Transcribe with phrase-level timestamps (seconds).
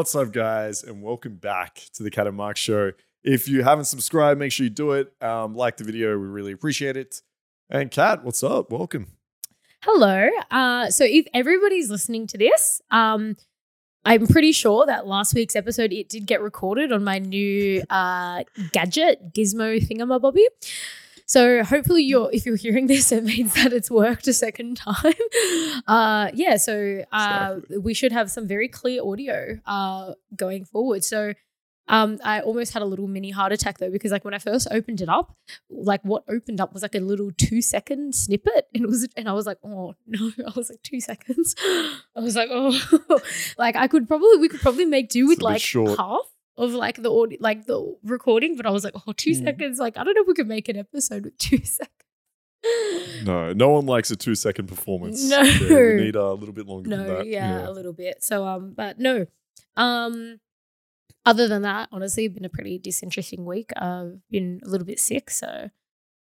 [0.00, 2.92] What's up, guys, and welcome back to the Kat and Mark Show.
[3.22, 5.12] If you haven't subscribed, make sure you do it.
[5.20, 7.20] Um, like the video, we really appreciate it.
[7.68, 8.72] And Kat, what's up?
[8.72, 9.08] Welcome.
[9.82, 10.30] Hello.
[10.50, 13.36] Uh, so if everybody's listening to this, um,
[14.06, 18.44] I'm pretty sure that last week's episode it did get recorded on my new uh,
[18.72, 20.46] gadget gizmo thingamabobby.
[21.30, 25.14] So hopefully you're if you're hearing this, it means that it's worked a second time.
[25.86, 31.02] Uh, yeah, so uh, we should have some very clear audio uh, going forward.
[31.04, 31.32] So
[31.88, 34.68] um, I almost had a little mini heart attack though because like when I first
[34.70, 35.36] opened it up,
[35.70, 39.28] like what opened up was like a little two second snippet, and it was and
[39.28, 41.54] I was like, oh no, I was like two seconds.
[41.62, 43.20] I was like, oh,
[43.58, 46.26] like I could probably we could probably make do with like half
[46.60, 49.44] of like the audio, like the recording, but I was like, oh, two Mm.
[49.44, 49.78] seconds.
[49.78, 53.24] Like I don't know if we could make an episode with two seconds.
[53.24, 55.28] No, no one likes a two second performance.
[55.28, 55.40] No.
[55.40, 57.26] Yeah, we need a little bit longer than no, that.
[57.26, 58.22] yeah, a little bit.
[58.22, 59.26] So um, but no,
[59.76, 60.40] um,
[61.26, 63.70] other than that, honestly, been a pretty disinteresting week.
[63.76, 65.70] I've been a little bit sick, so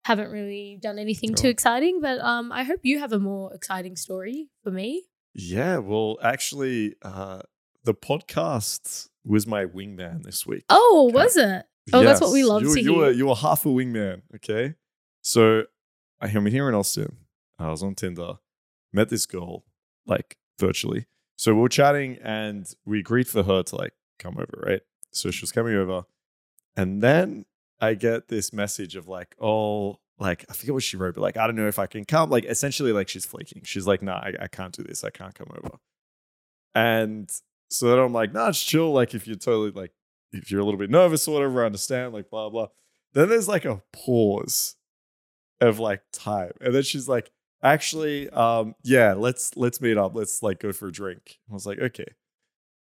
[0.05, 1.51] haven't really done anything too Oh.
[1.51, 2.01] exciting.
[2.01, 5.05] But um, I hope you have a more exciting story for me.
[5.35, 7.41] Yeah, well, actually, uh,
[7.85, 10.65] the podcast was my wingman this week.
[10.69, 11.15] Oh, Okay.
[11.15, 11.67] was it?
[11.93, 12.99] Oh, that's what we love you, to you hear.
[13.01, 14.75] Were, you were half a wingman, okay?
[15.23, 15.65] So
[16.21, 17.17] I'm here in Austin.
[17.59, 18.35] I was on Tinder,
[18.93, 19.65] met this girl,
[20.07, 21.07] like virtually.
[21.37, 24.81] So we were chatting and we agreed for her to like come over, right?
[25.11, 26.05] So she was coming over.
[26.77, 27.45] And then
[27.81, 31.37] I get this message of like, oh, like I forget what she wrote, but like,
[31.37, 32.31] I don't know if I can come.
[32.31, 33.63] Like essentially, like she's flaking.
[33.65, 35.05] She's like, nah, I, I can't do this.
[35.05, 35.77] I can't come over.
[36.75, 37.31] And
[37.71, 38.93] so then I'm like, nah, it's chill.
[38.93, 39.93] Like if you're totally like,
[40.33, 42.69] if you're a little bit nervous or whatever, I understand, like blah blah.
[43.13, 44.77] Then there's like a pause
[45.61, 46.53] of like time.
[46.61, 47.31] And then she's like,
[47.63, 50.15] actually, um, yeah, let's let's meet up.
[50.15, 51.39] Let's like go for a drink.
[51.51, 52.07] I was like, okay.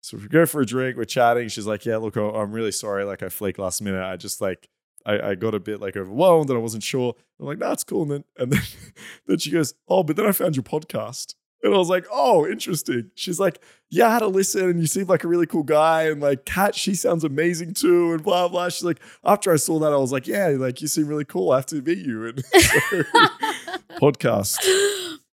[0.01, 1.47] So we go for a drink, we're chatting.
[1.47, 3.05] She's like, Yeah, look, I'm really sorry.
[3.05, 4.03] Like I flaked last minute.
[4.03, 4.69] I just like
[5.05, 7.16] I, I got a bit like overwhelmed and I wasn't sure.
[7.39, 8.03] I'm like, no, it's cool.
[8.03, 8.61] And then and then,
[9.27, 11.33] then she goes, Oh, but then I found your podcast.
[11.65, 13.09] And I was like, oh, interesting.
[13.15, 13.59] She's like,
[13.89, 16.03] yeah, I had to listen and you seem like a really cool guy.
[16.03, 18.13] And like, Kat, she sounds amazing too.
[18.13, 18.69] And blah, blah.
[18.69, 21.51] She's like, after I saw that, I was like, yeah, like, you seem really cool.
[21.51, 22.27] I have to meet you.
[22.27, 22.59] And so,
[23.99, 24.57] podcast.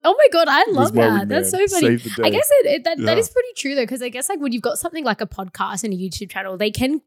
[0.03, 1.27] oh my god, I love that.
[1.29, 1.97] That's so funny.
[1.97, 2.27] Saved the day.
[2.27, 3.19] I guess it, it, that, that Yeah.
[3.19, 5.83] is pretty true though, because I guess like when you've got something like a podcast
[5.83, 7.01] and a YouTube channel, they can.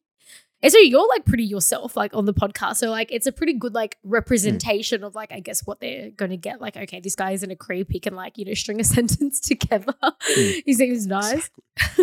[0.62, 2.76] And so you're like pretty yourself, like on the podcast.
[2.76, 4.10] So like it's a pretty good like hmm.
[4.10, 6.60] representation of like I guess what they're going to get.
[6.60, 7.90] Like okay, this guy isn't a creep.
[7.90, 9.94] He can like you know string a sentence together.
[10.02, 10.50] Hmm.
[10.64, 11.50] he seems nice.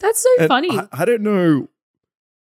[0.00, 0.70] That's so And funny.
[0.70, 1.68] I, I don't know.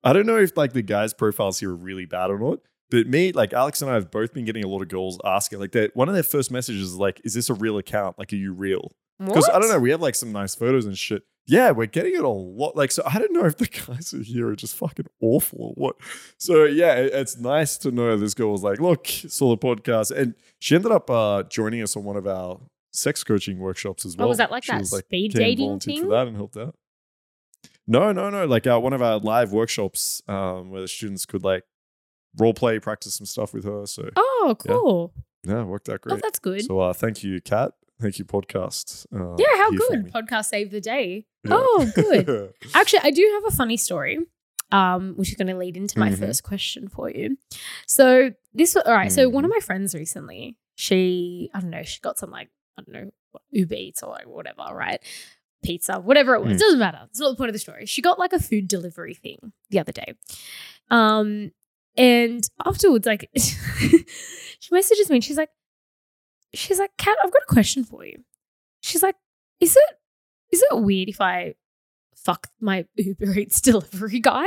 [0.05, 2.61] I don't know if like the guys' profiles here are really bad or not.
[2.91, 5.59] But me, like Alex and I have both been getting a lot of girls asking,
[5.59, 8.17] like that one of their first messages is like, is this a real account?
[8.17, 8.93] Like, are you real?
[9.19, 11.23] Because I don't know, we have like some nice photos and shit.
[11.49, 12.77] Yeah, we're getting it a lot.
[12.77, 15.73] Like, so I don't know if the guys are here are just fucking awful or
[15.75, 15.97] what.
[16.39, 20.11] So yeah, it- it's nice to know this girl was like, look, saw the podcast,
[20.11, 22.61] and she ended up uh, joining us on one of our
[22.93, 24.27] sex coaching workshops as well.
[24.27, 26.05] Oh, was that like She that speed came dating volunteered thing?
[26.05, 26.75] for that and helped out.
[27.87, 28.45] No, no, no.
[28.47, 31.63] Like uh, one of our live workshops um, where the students could like
[32.39, 33.87] role play, practice some stuff with her.
[33.87, 34.73] So Oh, Yeah.
[34.73, 35.13] cool.
[35.45, 36.15] yeah, it worked out great.
[36.15, 36.65] Oh, that's good.
[36.65, 37.73] So uh, thank you, Kat.
[38.01, 39.07] Thank you, podcast.
[39.15, 40.13] Uh, yeah, how good.
[40.13, 41.27] Podcast saved the day.
[41.47, 41.53] Yeah.
[41.61, 42.53] Oh, good.
[42.75, 44.19] Actually, I do have a funny story,
[44.73, 46.19] um, which is going to lead into my Mhm.
[46.19, 47.39] first question for you.
[47.87, 49.13] So this, all right.
[49.13, 49.57] So one of Mm-hmm.
[49.57, 53.43] my friends recently, she, I don't know, she got some like, I don't know, what,
[53.53, 55.01] Uber Eats or like whatever, right?
[55.63, 56.61] Pizza, whatever it was, Mm.
[56.61, 57.03] doesn't matter.
[57.05, 57.87] It's not the point of the story.
[57.87, 60.15] She got like a food delivery thing the other day,
[60.91, 61.53] um,
[61.97, 65.51] and afterwards, like, she messages me and she's like,
[66.55, 68.25] she's like, Kat, I've got a question for you.
[68.81, 69.17] She's like,
[69.61, 69.99] is it
[70.53, 71.55] is it weird if I
[72.15, 74.47] fuck my Uber Eats delivery guy?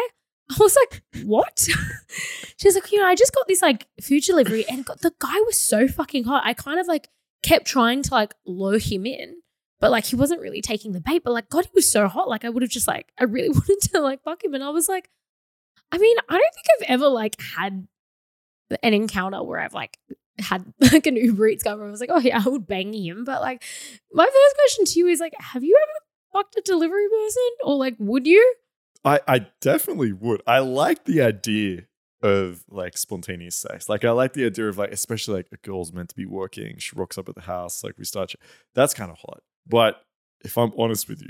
[0.52, 1.68] I was like, what?
[2.58, 5.40] She's like, you know, I just got this like food delivery and got, the guy
[5.46, 6.42] was so fucking hot.
[6.44, 7.08] I kind of like
[7.44, 9.36] kept trying to like lure him in,
[9.80, 11.24] but like he wasn't really taking the bait.
[11.24, 12.28] But like, God, he was so hot.
[12.28, 14.56] Like, I would have just like, I really wanted to like fuck him.
[14.56, 15.10] And I was like,
[15.92, 17.88] I mean, I don't think I've ever like had
[18.82, 19.98] an encounter where I've like
[20.40, 23.24] had like an Uber Eats where I was like, oh yeah, I would bang him.
[23.24, 23.64] But like,
[24.14, 27.76] my first question to you is like, have you ever fucked a delivery person, or
[27.76, 28.56] like, would you?
[29.04, 30.42] I, I definitely would.
[30.46, 31.84] I like the idea
[32.22, 33.88] of like spontaneous sex.
[33.88, 36.78] Like I like the idea of like, especially like a girl's meant to be working.
[36.78, 37.84] She rocks up at the house.
[37.84, 38.34] Like we start.
[38.76, 39.42] That's kind of hot.
[39.68, 40.02] But
[40.42, 41.30] if I'm honest with you,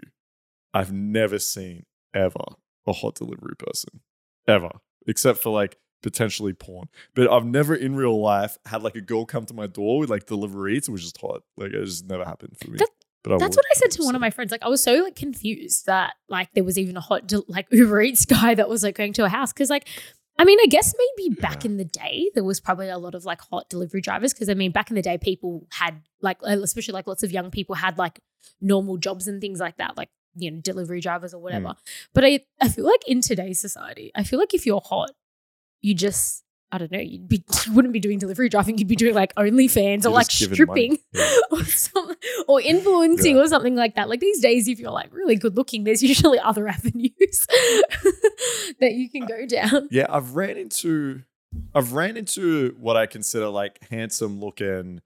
[0.73, 2.43] I've never seen ever
[2.87, 4.01] a hot delivery person
[4.47, 4.71] ever,
[5.05, 6.87] except for like potentially porn.
[7.15, 10.09] But I've never in real life had like a girl come to my door with
[10.09, 11.43] like delivery eats, which is hot.
[11.57, 12.77] Like it just never happened for me.
[12.77, 12.89] That-
[13.23, 14.51] But I That's what I said to one of my friends.
[14.51, 18.01] Like, I was so like confused that like there was even a hot like Uber
[18.01, 19.87] Eats guy that was like going to a house because like.
[20.41, 21.71] I mean, I guess maybe back Yeah.
[21.71, 24.53] in the day there was probably a lot of like hot delivery drivers because I
[24.53, 27.75] mean, back in the day people had like, uh, especially like lots of young people
[27.75, 28.21] had like
[28.61, 31.75] normal jobs and things like that, like you know, delivery drivers or whatever.
[32.13, 35.11] But I, I feel like in today's society, I feel like if you're hot,
[35.81, 38.95] you just, I don't know, you'd be, you wouldn't be doing delivery driving, you'd be
[38.95, 40.97] doing like OnlyFans or like stripping.
[41.13, 41.31] Yeah.
[41.51, 42.15] or something
[42.47, 43.41] or influencing Yeah.
[43.43, 44.09] or something like that.
[44.09, 47.47] Like these days, if you're like really good looking, there's usually other avenues
[48.79, 49.87] that you can go down.
[49.91, 51.23] Yeah, I've ran into
[51.73, 55.01] I've ran into what I consider like handsome looking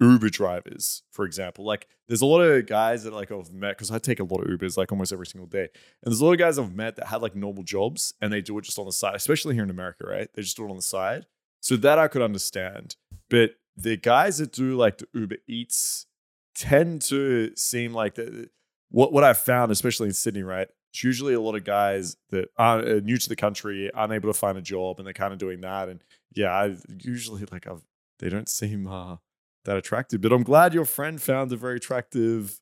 [0.00, 1.64] Uber drivers, for example.
[1.64, 4.40] Like there's a lot of guys that like I've met because I take a lot
[4.40, 5.68] of Ubers like almost every single day.
[6.02, 8.40] And there's a lot of guys I've met that had like normal jobs and they
[8.40, 10.28] do it just on the side, especially here in America, right?
[10.34, 11.26] They just do it on the side.
[11.60, 12.96] So that I could understand.
[13.30, 16.06] But the guys that do like the Uber Eats
[16.54, 18.48] tend to seem like the
[18.90, 20.68] what what I've found, especially in Sydney, right?
[20.92, 24.38] It's usually a lot of guys that are uh, new to the country, unable to
[24.38, 25.88] find a job, and they're kind of doing that.
[25.88, 26.00] And
[26.34, 27.82] yeah, I usually like I've
[28.20, 29.16] they don't seem uh,
[29.64, 30.20] that attractive.
[30.20, 32.60] But I'm glad your friend found a very attractive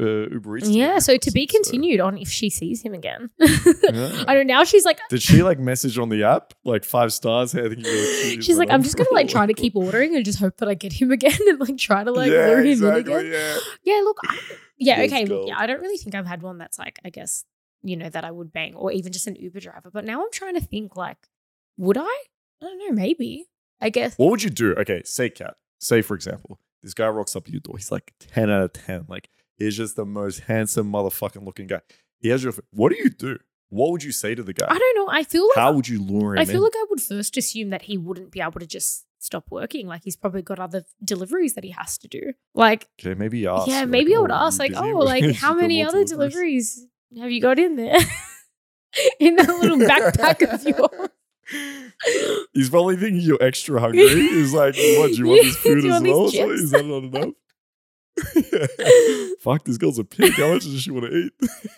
[0.00, 0.68] uh, Uber Eats.
[0.68, 3.30] Yeah, so to be person, so- continued on if she sees him again.
[3.90, 4.24] Yeah.
[4.28, 4.54] I don't know.
[4.54, 7.52] Now she's like, Did she like message on the app like five stars?
[7.52, 10.68] Think she's like, I'm just gonna like try to keep ordering and just hope that
[10.68, 13.00] I get him again and like try to like yeah, lure him exactly.
[13.00, 13.32] in again.
[13.32, 13.58] Yeah.
[13.84, 14.38] Yeah, look, I,
[14.76, 17.44] yeah, okay, look, yeah, I don't really think I've had one that's like, I guess,
[17.82, 19.90] you know, that I would bang or even just an Uber driver.
[19.90, 21.16] But now I'm trying to think, like,
[21.78, 22.02] would I?
[22.02, 23.46] I don't know, maybe.
[23.80, 24.18] I guess.
[24.18, 24.74] What would you do?
[24.74, 25.54] Okay, say Kat.
[25.78, 27.76] Say for example, this guy rocks up at your door.
[27.76, 29.06] He's like ten out of ten.
[29.08, 31.80] Like he's just the most handsome motherfucking looking guy.
[32.18, 32.52] He has your.
[32.70, 33.38] What do you do?
[33.70, 34.66] What would you say to the guy?
[34.68, 35.12] I don't know.
[35.12, 36.62] I feel like How would you lure him I feel in?
[36.62, 39.86] like I would first assume that he wouldn't be able to just stop working.
[39.86, 42.32] Like he's probably got other deliveries that he has to do.
[42.54, 43.68] Like, okay, maybe ask.
[43.68, 46.86] yeah, like, maybe I oh, would you ask, like, oh, like how many other deliveries
[47.18, 47.98] have you got in there?
[49.20, 51.10] in that little backpack of yours.
[52.52, 54.06] He's probably thinking you're extra hungry.
[54.08, 56.26] He's like, what, do you want this food as well?
[56.50, 57.34] Is that not enough?
[59.40, 60.32] Fuck, this girl's a pig.
[60.34, 61.30] How much does she want to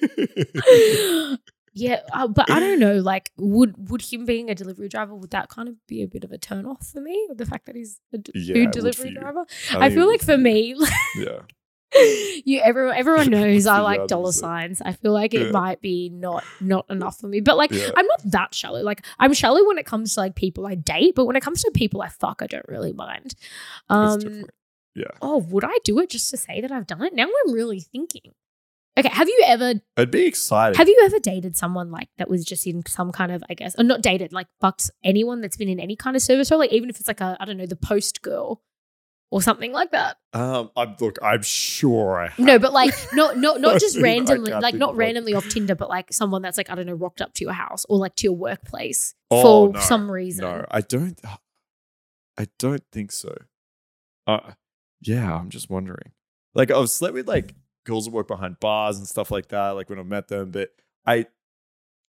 [0.08, 1.38] eat?
[1.75, 2.96] yeah, uh, but I don't know.
[2.96, 6.25] Like, would would him being a delivery driver would that kind of be a bit
[6.25, 7.28] of a turn off for me?
[7.34, 9.44] The fact that he's a d- Yeah, food delivery driver.
[9.72, 11.40] I I, feel like for me, like, yeah.
[12.45, 14.35] you everyone everyone knows I like dollar 100%.
[14.35, 14.81] signs.
[14.81, 15.51] I feel like it Yeah.
[15.51, 17.41] might be not not enough for me.
[17.41, 17.91] But like Yeah.
[17.97, 18.83] I'm not that shallow.
[18.83, 21.63] Like I'm shallow when it comes to like people I date, but when it comes
[21.63, 23.35] to people I fuck, I don't really mind.
[23.89, 24.45] Um.
[24.97, 25.05] Yeah.
[25.23, 27.15] oh, would I do it just to say that I've done it?
[27.15, 28.33] Now I'm really thinking.
[28.99, 30.77] Okay, have you ever I'd be excited.
[30.77, 33.77] have you ever dated someone like that was just in some kind of I guess
[33.79, 36.73] or not dated, like fucked anyone that's been in any kind of service role, like
[36.73, 38.63] even if it's like a I don't know, the post girl
[39.31, 40.17] or something like that?
[40.32, 42.38] um, I'm, look, I'm sure I have.
[42.38, 45.49] No, but like not not not just I mean, I randomly, like not randomly off
[45.49, 47.99] Tinder, but like someone that's like I don't know, rocked up to your house or
[47.99, 50.44] like to your workplace Oh, for no, some reason.
[50.44, 51.21] No, I don't.
[52.38, 53.35] I don't think so.
[54.27, 54.53] Uh,
[55.00, 56.12] yeah, I'm just wondering.
[56.55, 57.55] Like, I've slept with like
[57.85, 59.71] girls that work behind bars and stuff like that.
[59.71, 60.71] Like when I met them, but
[61.06, 61.27] I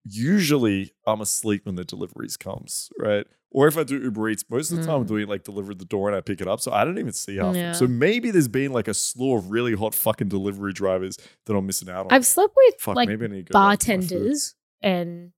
[0.08, 3.26] usually I'm asleep when the deliveries comes, right?
[3.52, 5.08] Or if I do Uber Eats, most of the time I'm Mm.
[5.08, 7.38] doing like deliver the door and I pick it up, so I don't even see
[7.38, 7.56] half.
[7.56, 7.72] Yeah.
[7.72, 11.66] So maybe there's been like a slew of really hot fucking delivery drivers that I'm
[11.66, 12.12] missing out on.
[12.12, 14.10] I've slept with Fuck, like maybe I need to go back to my food.
[14.10, 15.32] bartenders and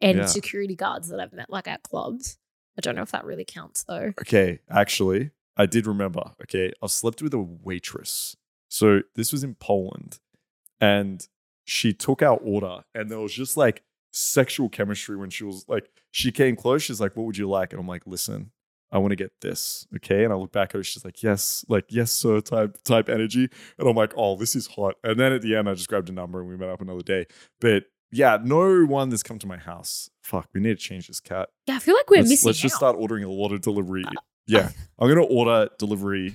[0.00, 0.26] and Yeah.
[0.26, 2.38] security guards that I've met like at clubs.
[2.78, 4.14] I don't know if that really counts though.
[4.20, 6.32] Okay, actually, I did remember.
[6.42, 8.36] Okay, I've slept with a waitress.
[8.68, 10.18] So this was in Poland,
[10.80, 11.28] and
[11.70, 15.88] she took our order, and there was just like sexual chemistry when she was like,
[16.10, 16.82] she came close.
[16.82, 18.50] She's like, "What would you like?" And I'm like, "Listen,
[18.90, 20.82] I want to get this." Okay, and I look back at her.
[20.82, 23.48] She's like, "Yes, like yes, sir." Type type energy,
[23.78, 26.08] and I'm like, "Oh, this is hot." And then at the end, I just grabbed
[26.08, 27.26] a number and we met up another day.
[27.60, 30.10] But yeah, no one that's come to my house.
[30.24, 32.58] Fuck, we need to change this Kat Yeah, I feel like we're let's, missing let's
[32.58, 34.04] just start ordering a lot of delivery.
[34.04, 34.10] Uh,
[34.48, 36.34] yeah, uh I'm gonna order delivery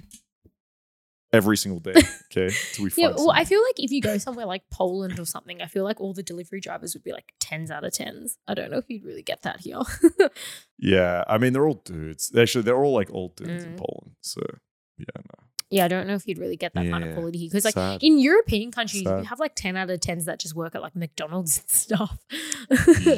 [1.35, 1.93] every single day.
[2.37, 5.61] Okay, we Yeah, well, I feel like if you go somewhere like Poland or something,
[5.61, 8.37] I feel like all the delivery drivers would be like tens out of tens.
[8.45, 9.79] I don't know if you'd really get that here.
[10.77, 12.35] yeah, I mean they're all dudes.
[12.35, 13.77] Actually, they're all like old dudes in Mm.
[13.77, 14.15] Poland.
[14.21, 14.41] So
[14.97, 15.44] yeah, no.
[15.75, 17.65] Yeah, I don't know if you'd really get that kind of Yeah, quality here because
[17.65, 18.01] like sad.
[18.01, 19.19] in European countries, Sad.
[19.19, 22.17] you have like ten out of tens that just work at like McDonald's and stuff.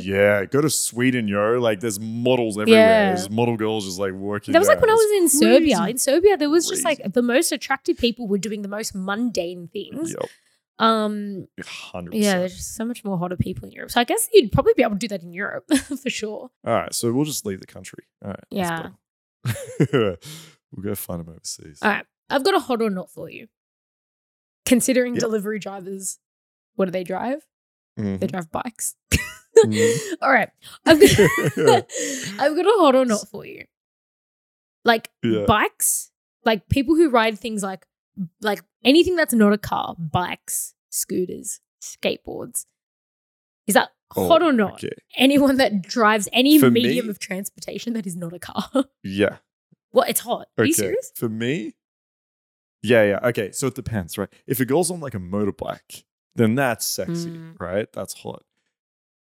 [0.03, 1.59] yeah, go to Sweden, yo.
[1.59, 2.81] Like there's models everywhere.
[2.81, 3.05] Yeah.
[3.15, 4.51] There's model girls just like working.
[4.53, 4.87] That was like there.
[4.87, 5.77] when I It's was in Serbia.
[5.77, 5.91] crazy.
[5.91, 9.67] In Serbia, there was just like the most attractive people were doing the most mundane
[9.71, 10.11] things.
[10.11, 10.29] Yep,
[10.79, 12.39] Um, hundred yeah, percent.
[12.41, 13.91] there's just so much more hotter people in Europe.
[13.91, 15.65] So I guess you'd probably be able to do that in Europe
[16.03, 16.49] for sure.
[16.65, 18.03] All right, so we'll just leave the country.
[18.23, 18.43] All right.
[18.49, 18.89] Yeah.
[19.45, 21.79] let's we'll go find them overseas.
[21.81, 23.47] All right, I've got a hot or not for you.
[24.65, 25.21] considering Yeah.
[25.21, 26.19] delivery drivers,
[26.75, 27.45] what do they drive?
[27.97, 28.19] Mhm.
[28.19, 28.95] They drive bikes.
[29.55, 29.99] Mhm.
[30.21, 30.49] All right.
[30.85, 31.09] I've got,
[32.39, 33.63] I've got a hot or not for you.
[34.83, 35.45] Like Yeah.
[35.47, 36.11] bikes,
[36.43, 37.85] like people who ride things like
[38.41, 42.65] like anything that's not a car, bikes, scooters, skateboards.
[43.67, 44.75] Is that Oh, hot or not?
[44.83, 44.89] Okay.
[45.17, 48.85] Anyone that drives any For medium me- of transportation that is not a car.
[49.03, 49.37] Yeah.
[49.93, 50.47] well, it's hot.
[50.57, 50.67] Are Okay.
[50.67, 51.11] you serious?
[51.15, 51.75] For me,
[52.83, 53.19] yeah, yeah.
[53.29, 53.51] Okay.
[53.51, 54.29] So it depends, right?
[54.45, 56.03] If a girl's on like a motorbike,
[56.35, 57.59] then that's sexy, Mm.
[57.59, 57.91] right?
[57.93, 58.43] That's hot.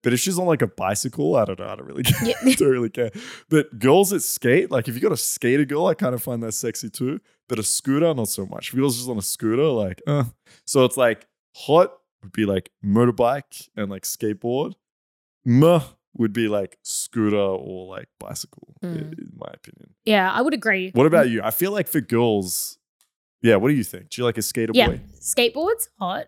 [0.02, 1.66] But if she's on like a bicycle, I don't know.
[1.66, 2.28] I don't really care.
[2.28, 2.34] Yeah.
[2.44, 3.10] I don't really care.
[3.48, 6.42] But girls that skate, like if you got a skater girl, I kind of find
[6.42, 7.20] that sexy too.
[7.48, 8.68] But a scooter, not so much.
[8.68, 10.24] If girl's just on a scooter, like, uh.
[10.64, 14.74] So it's like hot would be like motorbike and like skateboard.
[15.44, 15.82] Muh
[16.18, 19.18] would be like scooter or like bicycle, Mm.
[19.18, 19.94] in my opinion.
[20.04, 20.90] Yeah, I would agree.
[20.92, 21.40] What about you?
[21.42, 22.78] I feel like for girls,
[23.42, 23.56] yeah.
[23.56, 24.10] What do you think?
[24.10, 25.00] Do you like a skater Yeah, boy?
[25.20, 26.26] skateboards hot,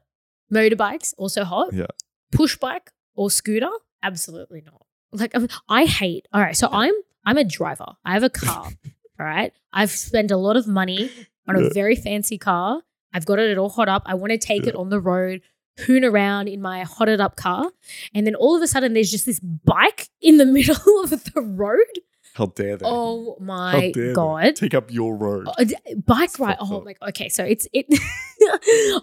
[0.53, 1.73] motorbikes also hot.
[1.73, 1.87] Yeah.
[2.33, 3.71] push bike or scooter,
[4.03, 4.85] absolutely not.
[5.13, 6.29] Like I, I hate.
[6.33, 7.93] All right, so I'm I'm a driver.
[8.05, 8.65] I have a car.
[9.21, 11.11] all right, I've spent a lot of money
[11.49, 11.69] on a Yeah.
[11.75, 12.83] very fancy car.
[13.13, 14.03] I've got it all hot up.
[14.07, 15.41] I want to take it on the road,
[15.81, 17.71] hoon around in my hotted up car,
[18.15, 21.41] and then all of a sudden there's just this bike in the middle of the
[21.41, 21.87] road.
[22.39, 22.87] How dare they?
[22.87, 24.13] Oh my they?
[24.13, 24.55] god!
[24.55, 25.49] Take up your road.
[25.59, 25.65] Uh,
[26.07, 26.57] bike ride.
[26.61, 26.95] Oh my.
[27.09, 27.87] Okay, so it's it.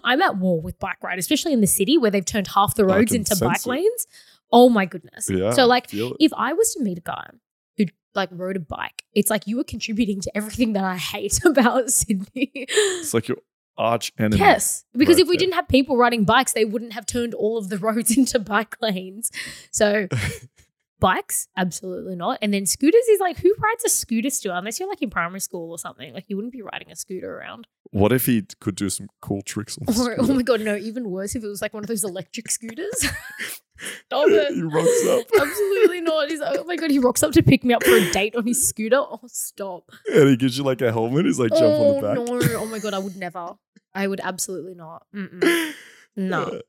[0.04, 2.86] I'm at war with bike ride, especially in the city where they've turned half the
[2.86, 3.66] roads into bike it.
[3.66, 4.06] lanes.
[4.50, 5.28] Oh my goodness.
[5.28, 5.50] yeah.
[5.50, 7.28] So like, if I was to meet a guy
[7.76, 11.38] who like rode a bike, it's like you were contributing to everything that I hate
[11.44, 12.50] about Sydney.
[12.54, 13.36] it's like your
[13.76, 14.38] arch enemy.
[14.38, 15.40] Yes, because right if we there.
[15.40, 18.80] didn't have people riding bikes, they wouldn't have turned all of the roads into bike
[18.80, 19.30] lanes.
[19.70, 20.08] So
[21.00, 22.38] bikes, absolutely not.
[22.42, 24.54] And then scooters is like, who rides a scooter still?
[24.54, 27.38] Unless you're like in primary school or something, like you wouldn't be riding a scooter
[27.38, 27.66] around.
[27.90, 30.76] What if he could do some cool tricks on Or, oh my god, no!
[30.76, 32.94] Even worse if it was like one of those electric scooters.
[34.06, 34.54] Stop it!
[34.54, 36.30] he rocks up Absolutely not.
[36.30, 38.34] He's like, oh my god, he rocks up to pick me up for a date
[38.34, 38.96] on his scooter.
[38.98, 39.90] Oh, stop!
[40.12, 41.26] and he gives you like a helmet.
[41.26, 42.50] He's like jump oh on the oh, back.
[42.50, 42.58] no!
[42.58, 43.54] Oh my god, I would never.
[43.94, 45.06] I would absolutely not.
[45.14, 45.72] Mm-mm.
[46.16, 46.60] No.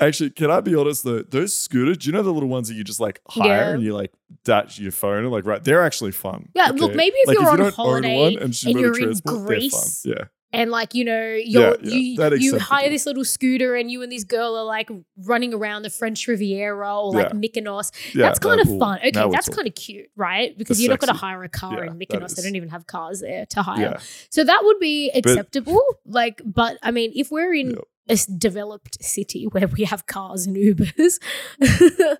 [0.00, 1.22] Actually, can I be honest though?
[1.22, 3.70] Those scooters, do you know the little ones that you just like hire Yeah.
[3.70, 4.12] and you like
[4.44, 5.62] datch your phone and like right?
[5.62, 6.50] They're actually fun.
[6.54, 9.34] Yeah, look, maybe if Like, you're on don't holiday one and, and you're in transport,
[9.34, 9.46] they're fun.
[9.46, 13.74] Greece, yeah, and like you know, you're yeah, you that you hire this little scooter,
[13.74, 14.88] and you and this girl are like
[15.24, 17.32] running around the French Riviera or like Yeah.
[17.32, 17.90] Mykonos.
[18.14, 18.98] yeah, that's kind of fun.
[19.04, 20.56] Okay, that's kind of cute, right?
[20.56, 22.36] Because That's you're not going to hire a car Yeah, in Mykonos.
[22.36, 23.80] They don't even have cars there to hire.
[23.80, 23.98] Yeah,
[24.30, 25.80] So that would be acceptable.
[26.06, 27.78] like, but I mean, if we're in.
[28.08, 31.18] A developed city where we have cars and Ubers,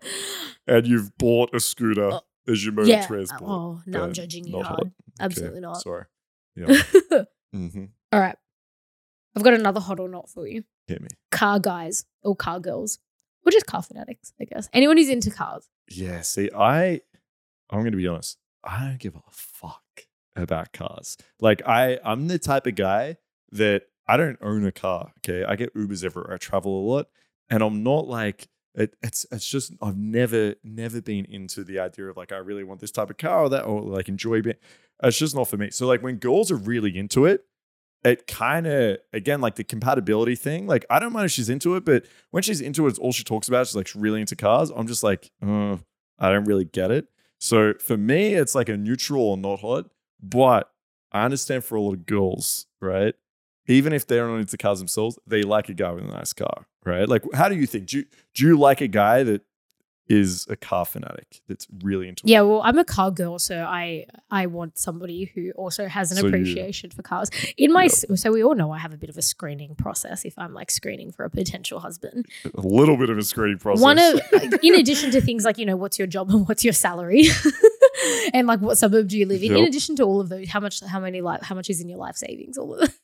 [0.66, 3.00] and you've bought a scooter Oh, as your mode yeah.
[3.00, 3.42] of transport.
[3.50, 4.78] Oh, no, I'm judging you not hard.
[4.78, 4.87] hot.
[4.87, 5.80] Okay, Absolutely not.
[5.80, 6.04] Sorry.
[6.57, 6.66] Yeah.
[7.54, 7.85] mm-hmm.
[8.12, 8.35] All right.
[9.37, 10.64] I've got another hot or not for you.
[10.88, 11.07] Hit me.
[11.30, 12.99] Car guys or car girls.
[13.47, 14.68] Or just car fanatics, I guess.
[14.73, 15.68] Anyone who's into cars.
[15.88, 16.23] Yeah.
[16.23, 17.00] See, I,
[17.71, 18.38] I'm gonna be honest.
[18.64, 19.85] I don't give a fuck
[20.35, 21.16] about cars.
[21.38, 23.18] Like I, I'm the type of guy
[23.52, 25.12] that I don't own a car.
[25.19, 26.35] Okay, I get Ubers everywhere.
[26.35, 27.09] I travel a lot,
[27.50, 29.27] and I'm not like it, it's.
[29.31, 32.91] It's just I've never, never been into the idea of like I really want this
[32.91, 34.57] type of car or that or like enjoy being.
[35.03, 35.71] It's just not for me.
[35.71, 37.45] So like when girls are really into it,
[38.05, 40.67] it kind of again like the compatibility thing.
[40.67, 43.12] Like I don't mind if she's into it, but when she's into it, it's all
[43.12, 43.67] she talks about.
[43.67, 44.71] She's like she's really into cars.
[44.71, 45.77] I'm just like, uh,
[46.19, 47.09] I don't really get it.
[47.38, 49.91] So for me, it's like a neutral or not hot.
[50.21, 50.71] But
[51.12, 53.15] I understand for a lot of girls, right?
[53.68, 56.66] Even if they're not into cars themselves, they like a guy with a nice car,
[56.84, 57.08] right?
[57.08, 57.87] Like, how do you think?
[57.87, 59.42] Do you, do you like a guy that
[60.08, 62.22] is a car fanatic that's really into?
[62.25, 66.16] Yeah, well, I'm a car girl, so I I want somebody who also has an
[66.16, 67.28] So you- appreciation for cars.
[67.58, 68.16] In my Yep.
[68.18, 70.70] so we all know I have a bit of a screening process if I'm like
[70.70, 72.25] screening for a potential husband.
[72.56, 73.82] A little bit of a screening process.
[73.82, 74.18] One of
[74.62, 77.25] in addition to things like, you know, what's your job and what's your salary?
[78.32, 79.54] and like what suburb do you live in?
[79.56, 81.88] In addition to all of those, how much how many life how much is in
[81.90, 82.56] your life savings?
[82.56, 82.98] All of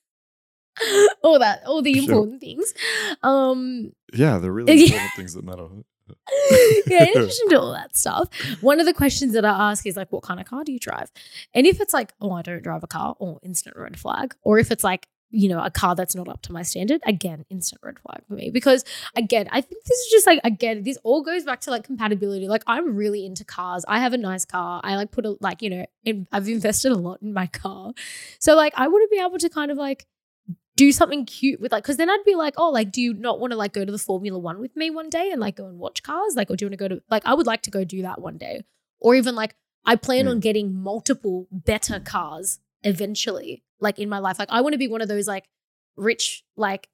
[1.22, 2.02] all that, all the Sure.
[2.02, 2.74] important things.
[3.22, 4.84] Um yeah, the really Yeah.
[4.86, 5.66] important things that matter.
[6.86, 8.28] yeah, in addition to all that stuff,
[8.60, 10.78] one of the questions that I ask is like, what kind of car do you
[10.78, 11.10] drive?
[11.54, 14.34] And if it's like, oh, I don't drive a car, or instant red flag.
[14.42, 17.46] Or if it's like, you know, a car that's not up to my standard, again,
[17.48, 18.50] instant red flag for me.
[18.50, 18.84] Because
[19.16, 22.48] again, I think this is just like, again, this all goes back to like compatibility.
[22.48, 23.84] Like, I'm really into cars.
[23.88, 24.82] I have a nice car.
[24.84, 27.92] I like put a, like, you know, in, I've invested a lot in my car.
[28.38, 30.06] So, like, I want to be able to kind of like,
[30.76, 33.38] do something cute with like because then I'd be like, oh, like, do you not
[33.40, 35.66] want to like go to the Formula One with me one day and like go
[35.66, 36.34] and watch cars?
[36.36, 38.02] Like, or do you want to go to like I would like to go do
[38.02, 38.62] that one day.
[39.00, 39.54] Or even like
[39.84, 40.30] I plan Mm.
[40.30, 44.38] on getting multiple better cars eventually, like in my life.
[44.38, 45.44] Like I want to be one of those like
[45.96, 46.88] rich, like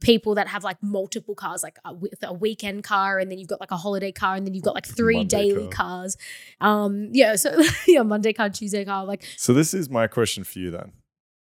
[0.00, 3.48] people that have like multiple cars, like a, with a weekend car, and then you've
[3.48, 5.86] got like a holiday car, and then you've got like three Monday daily car.
[5.86, 6.16] cars.
[6.60, 10.58] Um, yeah, so yeah, Monday car, Tuesday car, like So this is my question for
[10.60, 10.92] you then,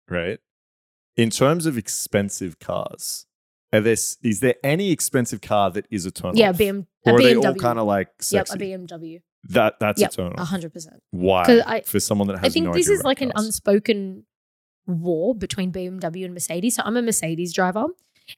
[0.10, 0.40] right?
[1.18, 3.26] In terms of expensive cars,
[3.72, 6.52] are this is there any expensive car that is a turn yeah?
[6.52, 7.46] BM, a or are they BMW.
[7.46, 8.74] all kind of like yep, sexy?
[8.74, 9.22] a BMW.
[9.50, 10.48] that that's Yep, a turn a off.
[10.50, 11.02] hundred percent.
[11.12, 11.62] Why?
[11.66, 14.26] I- for someone that has I think no this is like an unspoken
[14.88, 16.76] war between BMW and Mercedes.
[16.76, 17.86] So I'm a Mercedes driver,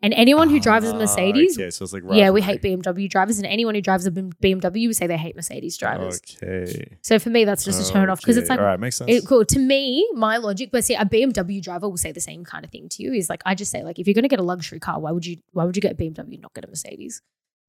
[0.02, 2.62] and anyone who drives a ah, Mercedes, We okay, so it's like yeah, we hate
[2.62, 6.22] BMW drivers, and anyone who drives a BMW, we say they hate Mercedes drivers.
[6.42, 8.98] Okay, So for me, that's just a turn off because it's like all right, makes
[8.98, 9.10] sense.
[9.10, 10.08] it, cool to me.
[10.14, 13.04] My logic, but see, a BMW driver will say the same kind of thing to
[13.04, 13.14] you.
[13.14, 15.12] Is like I just say like if you're going to get a luxury car, why
[15.12, 17.22] would you why would you get a BMW and not get a Mercedes?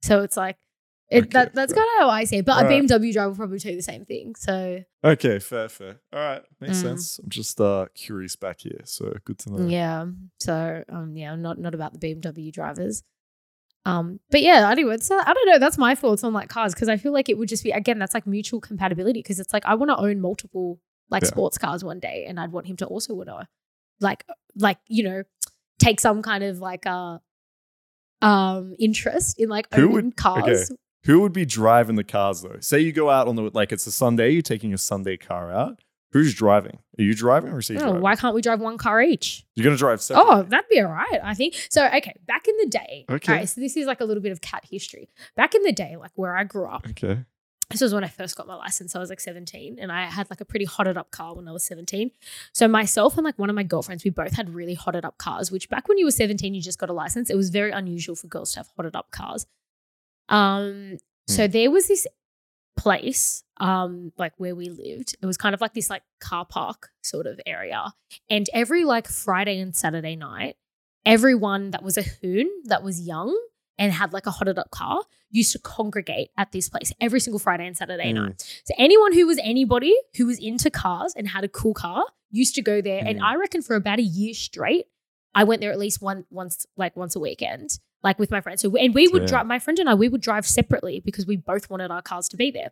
[0.03, 0.57] So it's like
[1.11, 1.83] it, Okay, that that's fair.
[1.83, 2.45] kind of how I see it.
[2.45, 2.83] But a Alright.
[2.85, 4.35] BMW driver will probably tell you the same thing.
[4.37, 6.01] So Okay, fair, fair.
[6.13, 6.83] All right, makes Mm.
[6.83, 7.19] sense.
[7.19, 9.69] I'm just uh curious back here, so good to know.
[9.69, 10.07] Yeah.
[10.41, 13.03] So um yeah, not not about the BMW drivers.
[13.87, 15.59] Um, but yeah, anyway, so I don't know.
[15.59, 17.99] That's my thoughts on like cars because I feel like it would just be again
[17.99, 20.79] that's like mutual compatibility because it's like I want to own multiple
[21.11, 21.29] like Yeah.
[21.29, 23.49] sports cars one day, and I'd want him to also want to
[24.01, 24.25] like
[24.57, 25.23] like you know
[25.79, 27.19] take some kind of like uh
[28.21, 30.71] um interest in like Who owning would- cars.
[31.09, 32.59] Who would be driving the cars though?
[32.61, 35.51] Say you go out on the like it's a Sunday, you're taking a Sunday car
[35.51, 35.81] out.
[36.13, 36.79] Who's driving?
[36.99, 38.01] Are you driving or is he Oh, driving?
[38.03, 39.45] why can't we drive one car each?
[39.55, 40.23] You're gonna drive separate.
[40.27, 41.55] Oh, that'd be all right, I think.
[41.71, 43.33] So, okay, back in the day, Okay.
[43.33, 45.09] all right, so this is like a little bit of Kat history.
[45.35, 47.25] Back in the day, like where I grew up, okay.
[47.71, 48.95] this was when I first got my license.
[48.95, 51.53] I was like 17 and I had like a pretty hotted up car when I
[51.53, 52.11] was 17.
[52.53, 55.51] So myself and like one of my girlfriends, we both had really hotted up cars,
[55.51, 57.29] which back when you were 17, you just got a license.
[57.31, 59.47] It was very unusual for girls to have hotted up cars.
[60.29, 62.07] Um, so there was this
[62.77, 65.17] place, um, like where we lived.
[65.21, 67.93] It was kind of like this like car park sort of area.
[68.31, 70.57] And every like Friday and Saturday night,
[71.05, 73.37] everyone that was a hoon that was young
[73.79, 77.39] and had like a hotted up car used to congregate at this place every single
[77.39, 78.15] Friday and Saturday Mm.
[78.15, 78.63] night.
[78.65, 82.55] So anyone who was anybody who was into cars and had a cool car used
[82.57, 83.03] to go there.
[83.05, 83.25] And Mm.
[83.25, 84.87] I reckon for about a year straight,
[85.41, 87.69] I went there at least one once, like once a weekend,
[88.03, 88.61] like with my friends.
[88.63, 89.29] So and we would Yeah.
[89.33, 89.47] drive.
[89.47, 92.37] My friend and I, we would drive separately because we both wanted our cars to
[92.37, 92.71] be there.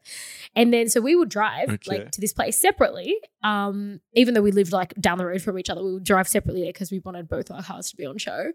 [0.55, 1.90] And then so we would drive Okay.
[1.92, 3.11] like to this place separately.
[3.42, 6.29] Um, even though we lived like down the road from each other, we would drive
[6.29, 8.52] separately there because we wanted both our cars to be on show.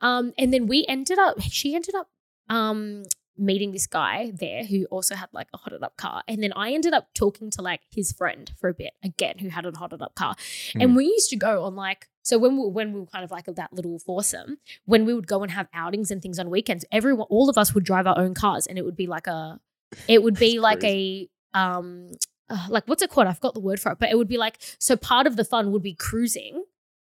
[0.00, 1.40] Um, and then we ended up.
[1.42, 2.08] She ended up
[2.48, 3.02] um
[3.40, 6.22] meeting this guy there who also had like a hotted up car.
[6.28, 9.48] And then I ended up talking to like his friend for a bit again, who
[9.48, 10.36] had a hotted up car.
[10.78, 10.96] And Mm.
[10.96, 13.46] we used to go on like, so when we, when we were kind of like
[13.46, 17.26] that little foursome, when we would go and have outings and things on weekends, everyone,
[17.30, 19.58] all of us would drive our own cars and it would be like a,
[20.06, 22.10] it would be like a, um,
[22.50, 23.26] uh, like what's it called?
[23.26, 25.44] I forgot the word for it, but it would be like, so part of the
[25.44, 26.64] fun would be cruising.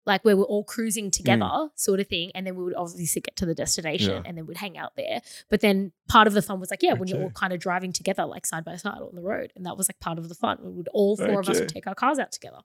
[0.05, 1.69] Like where we're all cruising together, mm.
[1.75, 4.23] sort of thing, and then we would obviously get to the destination, Yeah.
[4.25, 5.21] and then we'd hang out there.
[5.49, 7.93] But then part of the fun was like, yeah, when you're all kind of driving
[7.93, 10.35] together, like side by side on the road, and that was like part of the
[10.35, 10.57] fun.
[10.61, 12.59] We would all four of us would take our cars out together.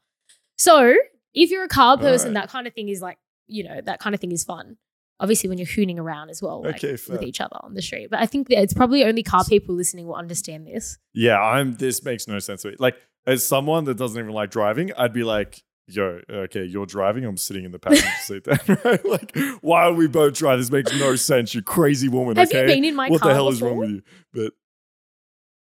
[0.57, 0.95] So
[1.33, 2.43] if you're a car person, Alright.
[2.45, 4.77] that kind of thing is like, you know, that kind of thing is fun.
[5.21, 8.09] Obviously, when you're hooning around as well, like Okay, with each other on the street.
[8.11, 10.97] But I think that it's probably only car people listening will understand this.
[11.13, 11.75] Yeah, I'm.
[11.75, 12.77] This makes no sense to me.
[12.79, 12.97] Like,
[13.27, 17.25] as someone that doesn't even like driving, I'd be like, "Yo, okay, you're driving.
[17.25, 19.05] I'm sitting in the passenger seat." Then, right?
[19.05, 20.61] Like, why are we both driving?
[20.61, 21.55] This makes no sense.
[21.55, 22.37] You crazy woman.
[22.37, 24.03] Have okay, you been in my what car the hell is wrong with you?
[24.33, 24.53] But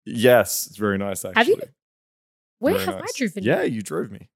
[0.04, 1.24] yes, it's very nice.
[1.24, 1.60] Actually, Have you?
[2.58, 3.42] Where Very have I driven?
[3.42, 4.28] Yeah, you drove me.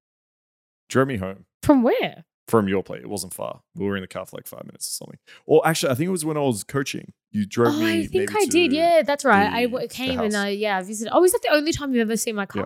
[0.89, 2.25] Drove me home From where?
[2.49, 3.03] from your place.
[3.03, 3.61] It wasn't far.
[3.75, 5.19] We were in the car for like five minutes or something.
[5.47, 7.13] Or actually, I think it was when I was coaching.
[7.33, 8.03] You drove Oh, me.
[8.03, 8.73] I think I did.
[8.73, 9.53] Yeah, that's right.
[9.53, 10.37] I the- the came and.
[10.37, 11.13] I yeah visited.
[11.13, 12.63] Oh, is that the only time you've ever seen my Yeah.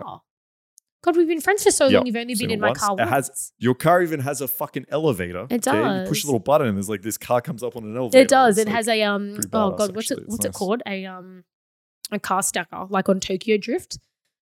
[1.03, 2.05] God, we've been friends for so Yep, long.
[2.05, 2.79] You've only seen been in my once.
[2.79, 3.53] car It has- once.
[3.57, 5.47] Your car even has a fucking elevator.
[5.49, 6.01] It okay?
[6.03, 8.21] You push a little button and there's like this car comes up on an elevator.
[8.21, 8.57] It does.
[8.59, 9.37] It like- has a um.
[9.51, 10.23] Oh God, what's actually.
[10.23, 10.29] it?
[10.29, 10.81] What's it called?
[10.85, 11.43] A um,
[12.11, 13.97] a car stacker, like on Tokyo Drift,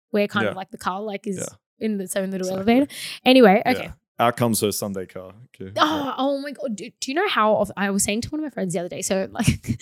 [0.09, 1.85] where kind of like the car like is Yeah.
[1.85, 2.73] in its own little Exactly.
[2.73, 2.93] elevator.
[3.23, 3.83] Anyway, okay.
[3.83, 3.91] Yeah.
[4.19, 5.33] Out comes her Sunday car.
[5.61, 5.71] Okay.
[5.77, 6.75] Oh, oh my god!
[6.75, 8.79] Do, do you know how of- I was saying to one of my friends the
[8.79, 9.03] other day?
[9.03, 9.79] So like,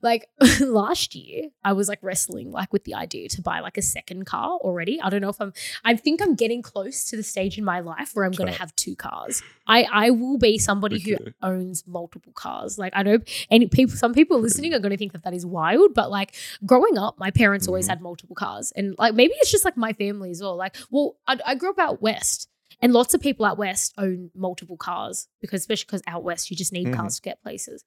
[0.00, 0.26] like
[0.60, 4.24] last year, I was like wrestling like with the idea to buy like a second
[4.24, 5.00] car already.
[5.02, 5.52] I don't know if I'm.
[5.84, 8.58] I think I'm getting close to the stage in my life where I'm going to
[8.58, 9.42] have two cars.
[9.66, 12.78] I I will be somebody who owns multiple cars.
[12.78, 13.18] Like I know
[13.50, 13.96] any people.
[13.96, 17.18] Some people listening are going to think that that is wild, but like growing up,
[17.18, 17.90] my parents always Mhm.
[17.90, 20.56] had multiple cars, and like maybe it's just like my family as well.
[20.56, 22.48] Like, well, I, I grew up out west.
[22.84, 26.56] And lots of people out west own multiple cars because, especially because out west, you
[26.56, 26.94] just need Mhm.
[26.94, 27.82] cars to get places.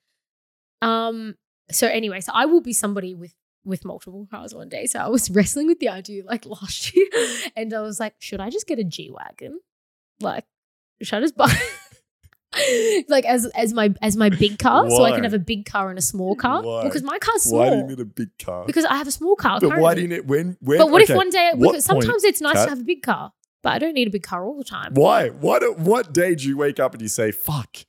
[0.82, 1.36] Um.
[1.72, 3.34] So anyway, so I will be somebody with
[3.64, 4.86] with multiple cars one day.
[4.88, 7.08] So I was wrestling with the idea like last year,
[7.56, 9.60] and I was like, should I just get a G wagon?
[10.20, 10.46] Like,
[11.02, 11.54] should I just buy?
[13.08, 15.90] like as as my as my big car, so I can have a big car
[15.90, 16.64] and a small car.
[16.64, 16.84] Why?
[16.86, 17.60] Because my car's small.
[17.60, 18.66] Why do you need a big car?
[18.66, 19.60] because I have a small car.
[19.60, 20.02] but why do currently.
[20.04, 20.78] you need when when?
[20.80, 21.52] But what okay, if one day?
[21.56, 22.64] Because sometimes point, it's nice Kat?
[22.66, 23.34] to have a big car,
[23.68, 24.94] but I don't need a big car all the time.
[24.94, 25.28] Why?
[25.28, 25.78] What?
[25.78, 27.80] What day do you wake up and you say, "Fuck,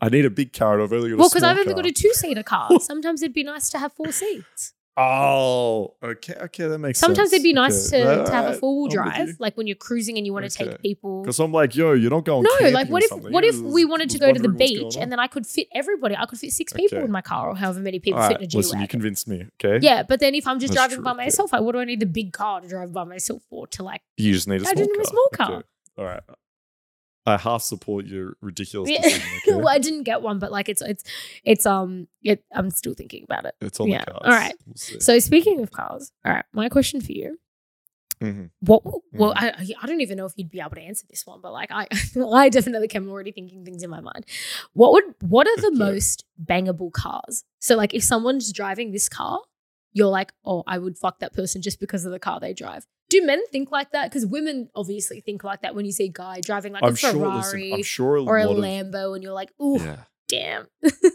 [0.00, 0.74] I need a big car"?
[0.74, 2.68] and I've only got a Well, because I've only car." got a two seater car.
[2.80, 4.72] Sometimes it'd be nice to have four seats.
[5.00, 7.06] Oh, okay, okay, that makes sense.
[7.06, 7.34] Sometimes sense.
[7.34, 8.04] it'd be nice Okay.
[8.16, 9.34] to, to have a four wheel I'm with drive, you.
[9.38, 10.70] like when you're cruising and you want to Okay.
[10.72, 11.22] take people.
[11.22, 12.42] Because I'm like, yo, you're not going.
[12.42, 13.32] No, camping like or what if something.
[13.32, 15.26] what if we wanted to was go to the wondering what's beach and then I
[15.28, 16.16] could fit everybody?
[16.16, 17.04] I could fit six people Okay.
[17.04, 18.88] in my car or however many people All fit in a G listen, you wagon.
[18.90, 19.46] convinced me.
[19.64, 21.24] Okay, Yeah, but then if I'm just That's driving true, by okay.
[21.26, 23.66] myself, like what do I need the big car to drive by myself for?
[23.68, 25.02] To like, you just need a I small just need car.
[25.02, 25.52] a small car.
[25.58, 25.66] Okay.
[25.98, 26.22] All right,
[27.28, 29.02] I half support your ridiculous Yeah.
[29.02, 29.28] decision.
[29.48, 29.56] Okay?
[29.56, 31.04] well, I didn't get one, but like it's it's
[31.44, 33.54] it's um, it, I'm still thinking about it.
[33.60, 34.26] it's on yeah, the cards.
[34.26, 34.54] all right.
[34.66, 35.00] We'll.
[35.00, 37.38] So speaking of cars, all right, my question for you.
[38.20, 38.50] Mhm.
[38.60, 38.82] What?
[38.84, 39.44] Well, Mm-hmm.
[39.44, 41.52] I I I don't even know if you'd be able to answer this one, but
[41.52, 41.86] like I
[42.32, 44.26] I definitely am already thinking things in my mind.
[44.72, 45.76] What would what are the Okay.
[45.78, 47.44] most bangable cars?
[47.60, 49.40] So like if someone's driving this car,
[49.92, 52.86] you're like, oh, I would fuck that person just because of the car they drive.
[53.10, 54.10] Do men think like that?
[54.10, 56.96] Because women obviously think like that when you see a guy driving like I'm a
[56.96, 57.12] sure.
[57.12, 60.04] Ferrari Listen, I'm sure a or a lot of Lambo, and you're like, ooh, yeah.
[60.28, 60.66] damn.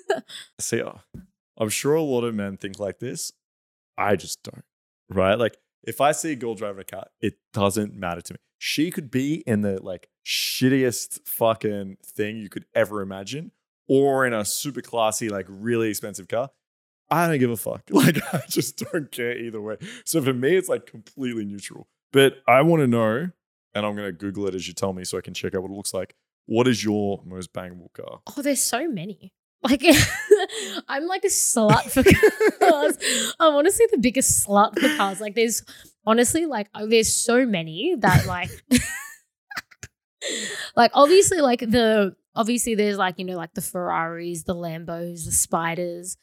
[0.59, 0.93] See, uh,
[1.57, 3.31] I'm sure a lot of men think like this.
[3.97, 4.65] I just don't.
[5.09, 5.37] Right?
[5.37, 8.39] Like, if I see a girl driving a car, it doesn't matter to me.
[8.57, 13.51] She could be in the like shittiest fucking thing you could ever imagine,
[13.87, 16.49] or in a super classy, like really expensive car.
[17.09, 17.83] I don't give a fuck.
[17.91, 19.77] Like, I just don't care either way.
[20.05, 21.87] So for me, it's like completely neutral.
[22.11, 23.29] But I want to know,
[23.73, 25.61] and I'm going to Google it as you tell me so I can check out
[25.61, 26.15] what it looks like.
[26.45, 28.19] What is your most bangable car?
[28.35, 29.33] Oh, there's so many.
[29.63, 29.83] Like
[30.89, 32.03] I'm like a slut for
[32.59, 32.97] cars.
[33.39, 35.21] I'm honestly the biggest slut for cars.
[35.21, 35.63] Like there's
[36.05, 38.51] honestly like uh, there's so many that like
[40.75, 45.31] like obviously like the obviously there's like you know like the Ferraris, the Lambos, the
[45.31, 46.17] Spiders.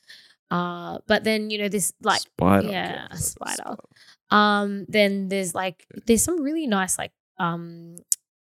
[0.51, 2.69] Uh but then you know this like Spider.
[2.69, 3.77] yeah, a spider.
[4.31, 7.97] um then there's like there's some really nice like um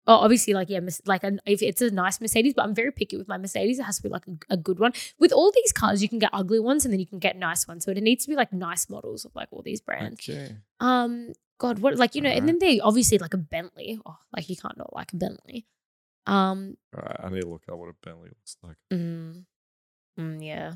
[0.06, 3.16] oh obviously like yeah like an, if it's a nice mercedes but i'm very picky
[3.16, 3.78] with my mercedes.
[3.78, 4.92] It has to be like a, a good one.
[5.18, 7.66] With all these cars you can get ugly ones and then you can get nice
[7.68, 7.84] ones.
[7.84, 10.20] So it needs to be like nice models of like all these brands.
[10.28, 10.56] Okay.
[10.80, 13.98] um god what like you know and then they obviously like a bentley.
[14.06, 15.66] Oh like you can't not like a bentley.
[16.26, 18.76] Um All right, I need to look at what a Bentley looks like.
[18.92, 19.44] mm,
[20.18, 20.74] mm, yeah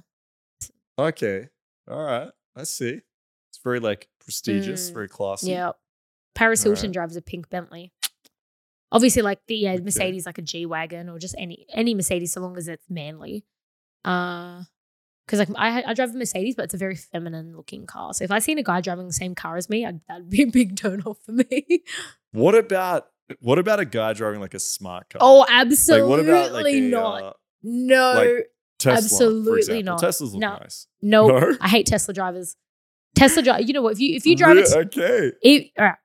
[0.99, 1.49] Okay.
[1.91, 2.29] All right.
[2.57, 3.01] I see.
[3.51, 5.51] It's very like prestigious, Mm, very classy.
[5.51, 5.73] yeah
[6.35, 6.79] paris Alright.
[6.79, 7.93] hilton drives a pink bentley
[8.91, 12.57] obviously like the yeah, mercedes like a g-wagon or just any any mercedes so long
[12.57, 13.45] as it's manly
[14.07, 14.63] uh
[15.27, 18.25] because like I, I drive a mercedes but it's a very feminine looking car so
[18.25, 20.47] if i seen a guy driving the same car as me I'd, that'd be a
[20.47, 21.83] big turn off for me
[22.33, 23.09] What about
[23.41, 25.19] what about a guy driving like a smart car?
[25.21, 28.47] oh like absolutely what about like a, not uh, no like
[28.83, 28.99] Tesla?
[28.99, 30.01] absolutely not.
[30.01, 30.57] Teslas look No.
[30.59, 30.87] nice.
[31.01, 31.57] no No?
[31.61, 32.57] i hate tesla drivers
[33.15, 35.33] tesla drive you know what if you if you drive a okay.
[35.43, 35.97] if, all right.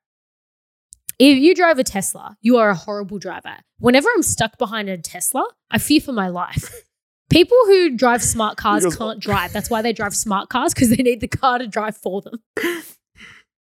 [1.20, 3.58] if you drive a Tesla, you are a horrible driver.
[3.80, 6.70] Whenever I'm stuck behind a Tesla, I fear for my life.
[7.30, 9.52] People who drive smart cars Because- can't drive.
[9.54, 12.40] That's why they drive smart cars because they need the car to drive for them.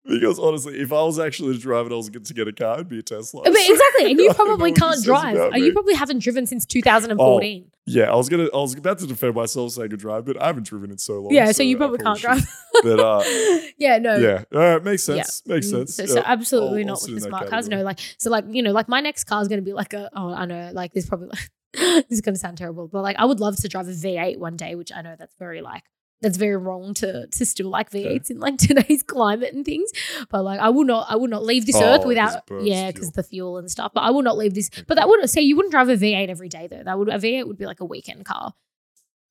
[0.06, 2.76] Because honestly, if I was actually to drive and I was to get a car,
[2.76, 3.42] it'd be a Tesla.
[3.44, 5.36] But exactly, and you I don't know probably can't drive.
[5.38, 7.72] Uh, You probably haven't driven since 2014.
[7.90, 8.50] Yeah, I was gonna.
[8.54, 11.00] I was about to defend myself saying I could drive, but I haven't driven it
[11.00, 11.34] so long.
[11.34, 12.26] yeah, so you I probably can't should.
[12.28, 12.46] drive.
[12.84, 13.24] But uh,
[13.78, 14.18] yeah, no.
[14.18, 15.24] yeah, all right, makes Yeah.
[15.24, 15.42] sense.
[15.48, 15.96] Makes Mm, sense.
[15.96, 17.70] So, so absolutely I'll- I'll not with the smart cars.
[17.70, 19.94] No, like so, like you know, like my next car is going to be like
[19.94, 20.10] a.
[20.14, 21.30] Oh, I know, like this probably.
[21.74, 24.38] this is going to sound terrible, but like I would love to drive a V8
[24.38, 25.84] one day, which I know that's very like
[26.22, 29.92] that's very wrong to to still like V8s in like today's climate and things.
[30.30, 33.12] But like I will not, I will not leave this Oh, earth without yeah, because
[33.12, 33.92] the fuel and stuff.
[33.94, 34.70] But I will not leave this.
[34.88, 36.82] But that would say you wouldn't drive a V8 every day though.
[36.84, 38.54] That would a V8 would be like a weekend car.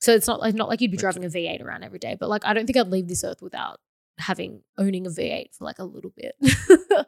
[0.01, 2.16] So it's not like not like you'd be driving a V8 around every day.
[2.18, 3.81] But like I don't think I'd leave this earth without
[4.18, 6.35] having owning a V8 for like a little bit.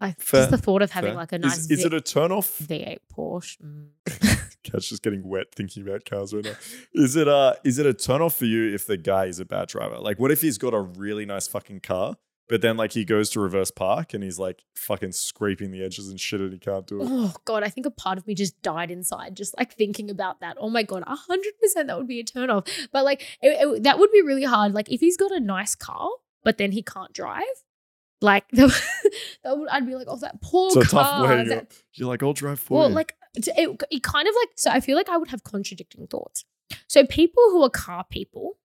[0.00, 1.16] like Fair, just the thought of having Fair.
[1.16, 2.58] like a Is- nice Is, V- it a turn off?
[2.58, 3.56] V8 Porsche.
[3.62, 4.47] Mm.
[4.70, 6.54] Kat's just getting wet thinking about cars right now.
[6.94, 9.44] Is it uh is it a turn off for you if the guy is a
[9.44, 9.98] bad driver?
[9.98, 12.16] Like what if he's got a really nice fucking car,
[12.48, 16.08] but then like he goes to reverse park and he's like fucking scraping the edges
[16.08, 17.08] and shit and he can't do it.
[17.10, 20.40] Oh god, I think a part of me just died inside just like thinking about
[20.40, 20.56] that.
[20.60, 22.64] Oh my god, a hundred percent that would be a turn off.
[22.92, 24.72] But like it- it- that would be really hard.
[24.74, 26.08] Like if he's got a nice car,
[26.44, 27.44] but then he can't drive,
[28.20, 28.72] like that,
[29.44, 31.04] would, I'd be like, oh that poor It's a car.
[31.04, 31.44] tough way.
[31.44, 32.94] that- You're, you're like, I'll drive for well, you.
[32.94, 33.14] like
[33.46, 34.70] it, it, kind of like so.
[34.70, 36.44] I feel like I would have contradicting thoughts.
[36.88, 38.58] So people who are car people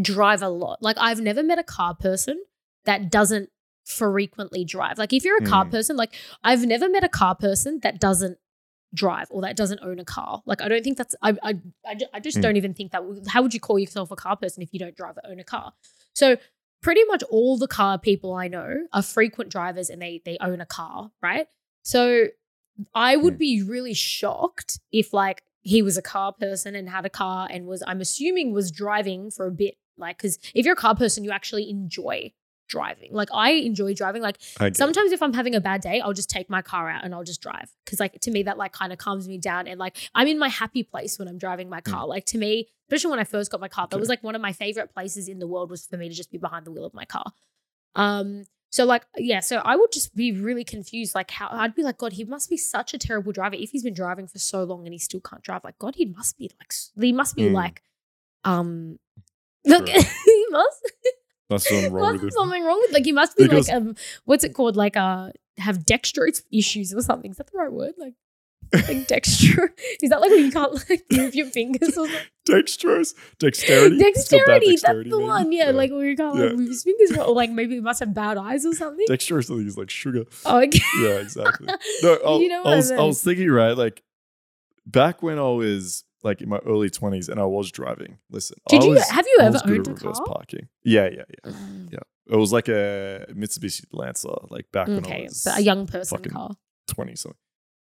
[0.00, 0.82] drive a lot.
[0.82, 2.42] Like I've never met a car person
[2.84, 3.50] that doesn't
[3.86, 4.98] frequently drive.
[4.98, 5.70] Like if you're a car Mm.
[5.70, 8.38] person, like I've never met a car person that doesn't
[8.94, 10.42] drive or that doesn't own a car.
[10.46, 11.54] Like I don't think that's I I
[12.12, 12.42] I, just Mm.
[12.42, 13.02] don't even think that.
[13.28, 15.44] How would you call yourself a car person if you don't drive or own a
[15.44, 15.72] car?
[16.14, 16.36] So
[16.82, 20.60] pretty much all the car people I know are frequent drivers and they they own
[20.60, 21.46] a car, right?
[21.82, 22.26] So
[22.94, 23.38] I would Mm.
[23.38, 27.66] be really shocked if like he was a car person and had a car and
[27.66, 31.24] was I'm assuming was driving for a bit like cuz if you're a car person
[31.24, 32.32] you actually enjoy
[32.66, 33.12] driving.
[33.12, 34.76] Like I enjoy driving like I get it.
[34.76, 37.22] sometimes if I'm having a bad day, I'll just take my car out and I'll
[37.22, 37.70] just drive.
[37.86, 39.66] Cause like to me, that like kind of calms me down.
[39.68, 42.06] And like I'm in my happy place when I'm driving my car.
[42.06, 44.40] Like to me, especially when I first got my car, that was like one of
[44.42, 46.84] my favorite places in the world was for me to just be behind the wheel
[46.86, 47.26] of my car.
[47.94, 51.14] Um, so like yeah, so I would just be really confused.
[51.14, 53.54] Like how I'd be like, God, he must be such a terrible driver.
[53.54, 56.06] If he's been driving for so long and he still can't drive, like God, he
[56.06, 57.52] must be like he must be Mm.
[57.52, 57.82] like
[58.42, 58.98] um
[59.64, 59.88] look
[60.28, 60.92] he must
[61.50, 62.32] That's something wrong with it.
[62.32, 65.30] something wrong with like he must be Because- like um what's it called like uh
[65.58, 68.14] have dextrose issues or something is that the right word like
[68.72, 69.68] like dextro
[70.02, 74.04] is that like when you can't like move your fingers or something Dexterous, dexterity, got
[74.04, 76.44] bad dexterity that's dexterity, the one yeah, like where you can't Yeah.
[76.52, 79.50] like fingers or like maybe must have bad eyes or something dexterous.
[79.50, 80.24] I think is like sugar.
[80.44, 81.68] oh okay Yeah, exactly.
[82.02, 83.06] No, I, You know I I was I meant.
[83.08, 84.02] was thinking right, like
[84.86, 88.18] back when I was like in my early twenties and I was driving.
[88.30, 90.12] Listen, Did I you- was- have you ever owned a car?
[90.26, 90.68] Parking.
[90.84, 91.50] Yeah, yeah, yeah.
[91.50, 91.92] Mm,
[92.30, 96.22] It was like a Mitsubishi Lancer, like back when I okay was a young person
[96.24, 96.50] car
[96.88, 97.38] twenty something.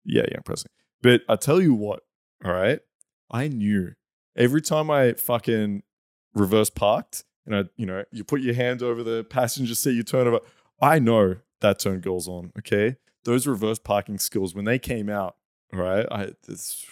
[0.06, 0.70] Yeah, young person.
[1.02, 2.02] But I tell you what,
[2.46, 2.80] all right,
[3.32, 3.94] I knew
[4.36, 5.84] every time I fucking
[6.34, 10.04] reverse parked and I, you know, you put your hand over the passenger seat, you
[10.04, 10.40] turn over.
[10.82, 12.52] I know that turn goes on.
[12.60, 15.36] Okay, those reverse parking skills when they came out,
[15.74, 16.86] all right, I this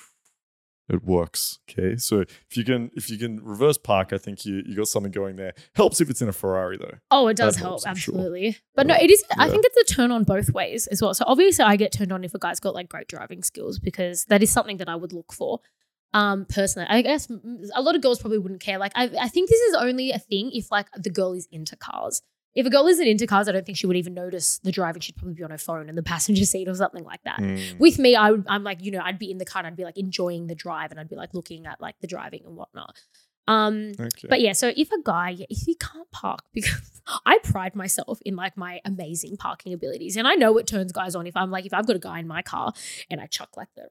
[0.90, 1.60] it works.
[1.70, 4.88] Okay, so if you can if you can reverse park, I think you you got
[4.90, 5.54] something going there.
[5.76, 6.98] Helps if it's in a Ferrari though.
[7.10, 8.14] Oh, it does That help, helps, I'm sure.
[8.16, 8.58] absolutely.
[8.76, 9.24] But no, it is.
[9.38, 9.52] I Yeah.
[9.52, 11.14] think it's a turn on both ways as well.
[11.14, 14.26] So obviously, I get turned on if a guy's got like great driving skills because
[14.26, 15.60] that is something that I would look for.
[16.14, 17.30] Um, personally, I guess
[17.74, 18.78] a lot of girls probably wouldn't care.
[18.78, 21.76] Like, I, I think this is only a thing if like the girl is into
[21.76, 22.22] cars.
[22.54, 25.02] If a girl isn't into cars, I don't think she would even notice the driving.
[25.02, 27.40] She'd probably be on her phone in the passenger seat or something like that.
[27.40, 27.80] Mm.
[27.80, 29.78] With me, I would, I'm like, you know, I'd be in the car and I'd
[29.78, 32.58] be like enjoying the drive and I'd be like looking at like the driving and
[32.58, 32.98] whatnot.
[33.48, 34.28] Um, Okay.
[34.30, 38.36] but yeah, so if a guy, if he can't park, because I pride myself in
[38.36, 41.66] like my amazing parking abilities, and I know it turns guys on if I'm like
[41.66, 42.74] if I've got a guy in my car
[43.10, 43.84] and I chuck like the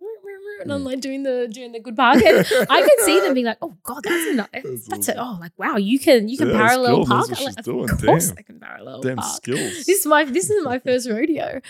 [0.62, 2.38] and I'm like doing the doing the good park, and
[2.70, 5.16] I can see them being like, oh god, that's a nice, That's that's it.
[5.18, 7.06] Oh, like wow, you can you can Yeah, parallel cool.
[7.06, 7.26] park.
[7.28, 7.90] That's what she's like, doing.
[7.90, 8.38] Of course, Damn.
[8.38, 9.36] I can parallel Damn park.
[9.36, 9.58] skills.
[9.86, 11.60] This is my this is my first rodeo.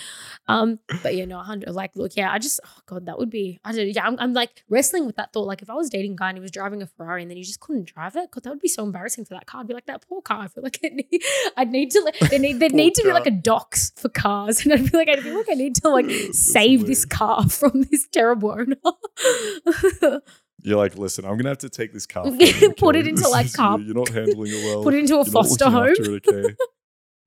[0.48, 3.60] Um, but yeah, no, hundred like look, yeah, I just oh god, that would be
[3.64, 3.92] I don't know.
[3.94, 5.46] Yeah, I'm, I'm like wrestling with that thought.
[5.46, 7.36] Like if I was dating a guy and he was driving a Ferrari and then
[7.36, 9.60] he just couldn't drive it, god, that would be so embarrassing for that car.
[9.60, 10.40] I'd be like that poor car.
[10.40, 11.22] I feel like it need,
[11.56, 14.64] I'd need to like there need there need to be like a docs for cars,
[14.64, 17.82] and I'd be like I feel like I need to like save this car from
[17.90, 18.50] this terrible
[20.62, 22.24] You're like, listen, I'm gonna have to take this car.
[22.76, 24.82] Put it into, like, car- You're not handling it well.
[24.82, 25.94] Put it into a You're foster home.
[25.98, 26.54] it, okay?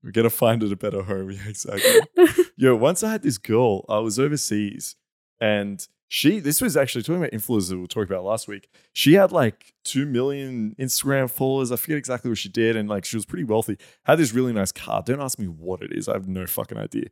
[0.02, 1.30] We're gonna find it a better home.
[1.32, 2.00] Yeah, exactly.
[2.56, 4.96] Yo, once I had this girl, I was overseas,
[5.40, 6.38] and she.
[6.38, 8.68] This was actually talking about influencers we were talking about last week.
[8.92, 11.72] She had like two million Instagram followers.
[11.72, 13.78] I forget exactly what she did, and like she was pretty wealthy.
[14.04, 15.02] Had this really nice car.
[15.04, 16.06] Don't ask me what it is.
[16.08, 17.06] I have no fucking idea.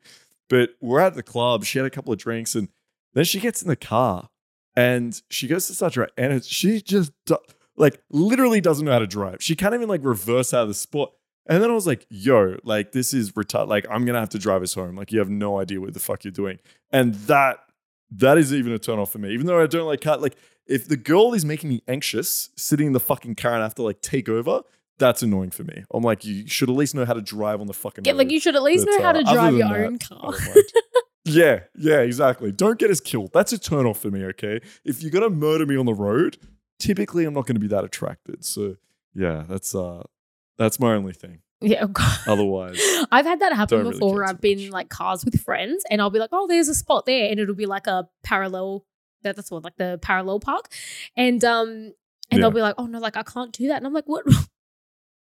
[0.48, 1.64] But we're at the club.
[1.64, 2.68] She had a couple of drinks, and
[3.14, 4.28] then she gets in the car,
[4.76, 7.36] and she goes to start driving, and she just do-
[7.76, 9.38] like literally doesn't know how to drive.
[9.42, 11.12] She can't even like reverse out of the spot.
[11.48, 13.68] And then I was like, yo, like this is retarded.
[13.68, 14.94] Like I'm gonna have to drive us home.
[14.96, 16.58] Like you have no idea what the fuck you're doing.
[16.92, 17.58] And that
[18.12, 19.32] that is even a turn off for me.
[19.32, 22.86] Even though I don't like car, like if the girl is making me anxious, sitting
[22.88, 24.60] in the fucking car and I have to like take over,
[24.98, 25.82] that's annoying for me.
[25.92, 28.18] I'm like, you should at least know how to drive on the fucking yeah, road.
[28.18, 30.32] like you should at least But, know how uh, to drive your that, own car.
[31.24, 32.52] yeah, yeah, exactly.
[32.52, 33.30] Don't get us killed.
[33.32, 34.60] That's a turn off for me, okay?
[34.84, 36.38] If you're gonna murder me on the road,
[36.78, 38.44] typically I'm not gonna be that attracted.
[38.44, 38.76] So
[39.14, 40.02] yeah, that's uh
[40.58, 41.38] that's my only thing.
[41.60, 42.18] Yeah, God.
[42.26, 42.80] Otherwise,
[43.12, 44.14] I've had that happen really before.
[44.16, 47.06] where I've been like cars with friends, and I'll be like, "Oh, there's a spot
[47.06, 48.84] there," and it'll be like a parallel.
[49.22, 50.66] That, that's what like the parallel park,
[51.16, 51.94] and um, and
[52.32, 52.38] Yeah.
[52.38, 54.24] they'll be like, "Oh no, like I can't do that," and I'm like, "What?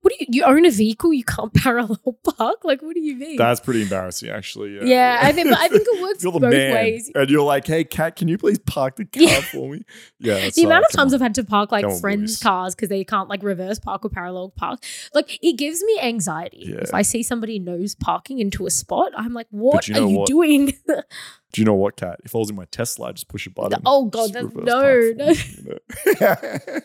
[0.01, 0.25] What do you?
[0.29, 1.13] You own a vehicle?
[1.13, 1.99] You can't parallel
[2.37, 2.63] park?
[2.63, 4.75] Like, what do you mean?" that's pretty embarrassing, actually.
[4.75, 7.11] Yeah, yeah, I think, but I think it works you're the both man, ways.
[7.13, 9.41] and you're like, "Hey, Kat, can you please park the car Yeah.
[9.41, 9.83] for me?"
[10.19, 12.43] Yeah, the amount of times I've had to park like Come on, friends' boys.
[12.43, 14.83] cars because they can't like reverse park or parallel park,
[15.13, 16.65] like it gives me anxiety.
[16.69, 16.77] Yeah.
[16.81, 20.09] If I see somebody nose parking into a spot, I'm like, "What you are know
[20.09, 20.27] you what?
[20.27, 20.73] doing?"
[21.53, 22.19] Do you know what, Kat?
[22.23, 23.81] If I was in my Tesla, I'd just push a button.
[23.85, 25.27] oh, God, just reverse no, park for no.
[25.27, 26.79] me, you know?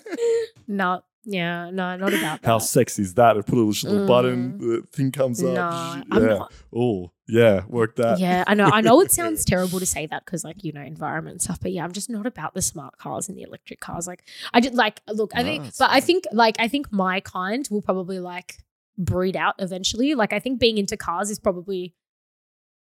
[0.68, 2.46] no, Yeah, no, not about that.
[2.46, 3.36] How sexy is that?
[3.36, 4.60] I put a little button, Mm.
[4.60, 5.48] the thing comes up.
[5.54, 6.02] no, yeah.
[6.12, 6.52] I'm not.
[6.74, 8.20] Oh, yeah, work that.
[8.20, 8.66] Yeah, I know.
[8.66, 11.58] I know it sounds terrible to say that because, like, you know, environment and stuff.
[11.60, 14.06] But yeah, I'm just not about the smart cars and the electric cars.
[14.06, 14.22] Like,
[14.54, 15.32] I just like look.
[15.34, 18.58] I No, think, but I think, like, I think my kind will probably like
[18.96, 20.14] breed out eventually.
[20.14, 21.94] Like, I think being into cars is probably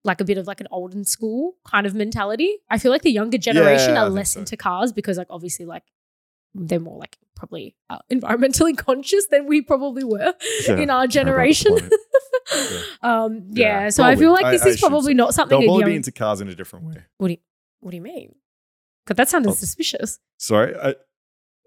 [0.02, 2.56] like a bit of like an olden school kind of mentality.
[2.70, 4.40] I feel like the younger generation Yeah, are less so.
[4.40, 5.82] into cars because, like, obviously, like
[6.54, 10.34] they're more like probably uh, environmentally conscious than we probably were
[10.68, 11.76] Yeah, in our care about the generation.
[11.76, 11.92] planet.
[13.02, 15.66] um, yeah, Yeah, so I feel like this I is assume probably not something They'll
[15.68, 16.96] probably young- be into cars in a different way.
[17.18, 17.38] what do you
[17.80, 18.34] What do you mean?
[19.04, 19.54] Because that sounded Oh.
[19.54, 20.18] suspicious.
[20.38, 20.94] Sorry, I.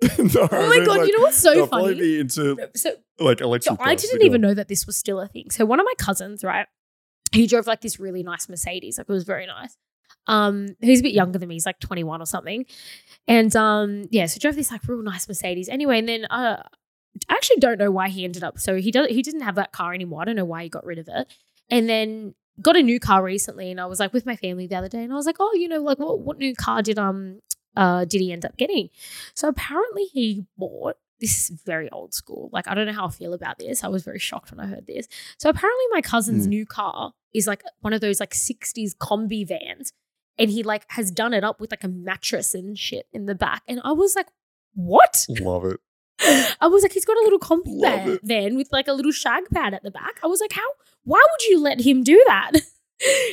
[0.18, 1.08] no, Oh my god!
[1.08, 2.02] you know what's so they'll probably funny?
[2.02, 3.78] be into So, like electric.
[3.78, 3.84] so.
[3.84, 5.50] I didn't even know that this was still a thing.
[5.50, 6.68] So one of my cousins, right?
[7.32, 8.98] He drove like this really nice Mercedes.
[8.98, 9.78] Like it was very nice.
[10.28, 11.56] Um, he's a bit younger than me.
[11.56, 12.66] He's like 21 or something.
[13.28, 15.70] And um, yeah, so drove this like real nice Mercedes.
[15.70, 16.64] Anyway, and then uh,
[17.30, 18.60] I actually don't know why he ended up.
[18.60, 19.08] So he does.
[19.10, 20.22] He didn't have that car anymore.
[20.22, 21.34] I don't know why he got rid of it.
[21.70, 23.72] And then got a new car recently.
[23.72, 25.54] And I was like with my family the other day, and I was like, oh,
[25.56, 27.40] you know, like what what new car did um
[27.76, 28.90] uh did he end up getting?
[29.34, 30.96] So apparently he bought.
[31.20, 32.50] This is very old school.
[32.52, 33.84] Like I don't know how I feel about this.
[33.84, 35.08] I was very shocked when I heard this.
[35.38, 36.50] So apparently my cousin's Hmm.
[36.50, 39.94] new car is like one of those like 60s combi vans
[40.38, 43.36] and he like has done it up with like a mattress and shit in the
[43.36, 43.63] back.
[43.67, 44.28] And I was like,
[44.74, 45.26] what?
[45.30, 45.80] Love it.
[46.62, 49.43] I was like, he's got a little combi Love van, with like a little shag
[49.52, 50.19] pad at the back.
[50.24, 50.67] I was like, how?
[51.04, 52.52] Why would you let him do that?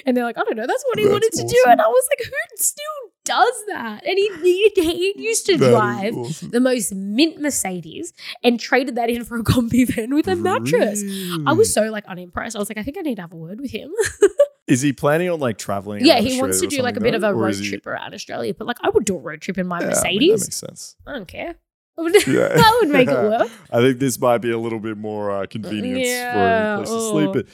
[0.05, 0.67] And they're like, I don't know.
[0.67, 1.65] That's what he That's wanted to do.
[1.69, 2.85] And I was like, who still
[3.25, 4.05] does that?
[4.05, 6.51] And he he, he used to That drive awesome.
[6.51, 11.05] the most mint Mercedes and traded that in for a combi van with a mattress.
[11.47, 12.57] I was so like unimpressed.
[12.57, 13.93] I was like, I think I need to have a word with him.
[14.71, 16.05] Is he planning on like traveling?
[16.05, 18.15] yeah, he wants to do like a bit of a Or road he- trip around
[18.15, 18.55] Australia.
[18.55, 20.41] But like, I would do a road trip in my Yeah, I mean, Mercedes.
[20.41, 20.97] that makes sense.
[21.07, 21.57] I don't care.
[21.99, 22.49] I would, Yeah.
[22.57, 23.51] I would make it work.
[23.71, 26.91] I think this might be a little bit more uh, convenience Yeah, for a place
[26.95, 27.29] to sleep.
[27.29, 27.33] oh.
[27.35, 27.47] But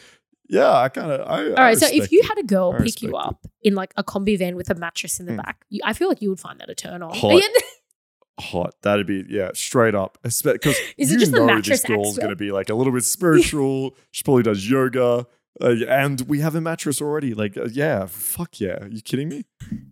[0.49, 1.21] yeah, I kind of.
[1.29, 3.29] I, All right, so if you had a girl I pick you respect it.
[3.29, 5.43] up in like a combi van with a mattress in the Mm.
[5.45, 7.13] back, you, I feel like you would find that a turn on.
[7.15, 7.43] Hot.
[8.39, 10.19] Hot, that'd be yeah, straight up.
[10.23, 13.97] Because you just know this girl's going to be like a little bit spiritual.
[14.11, 15.27] she probably does yoga,
[15.61, 17.35] uh, and we have a mattress already.
[17.35, 18.85] Like, uh, yeah, fuck yeah.
[18.85, 19.45] Are you kidding me?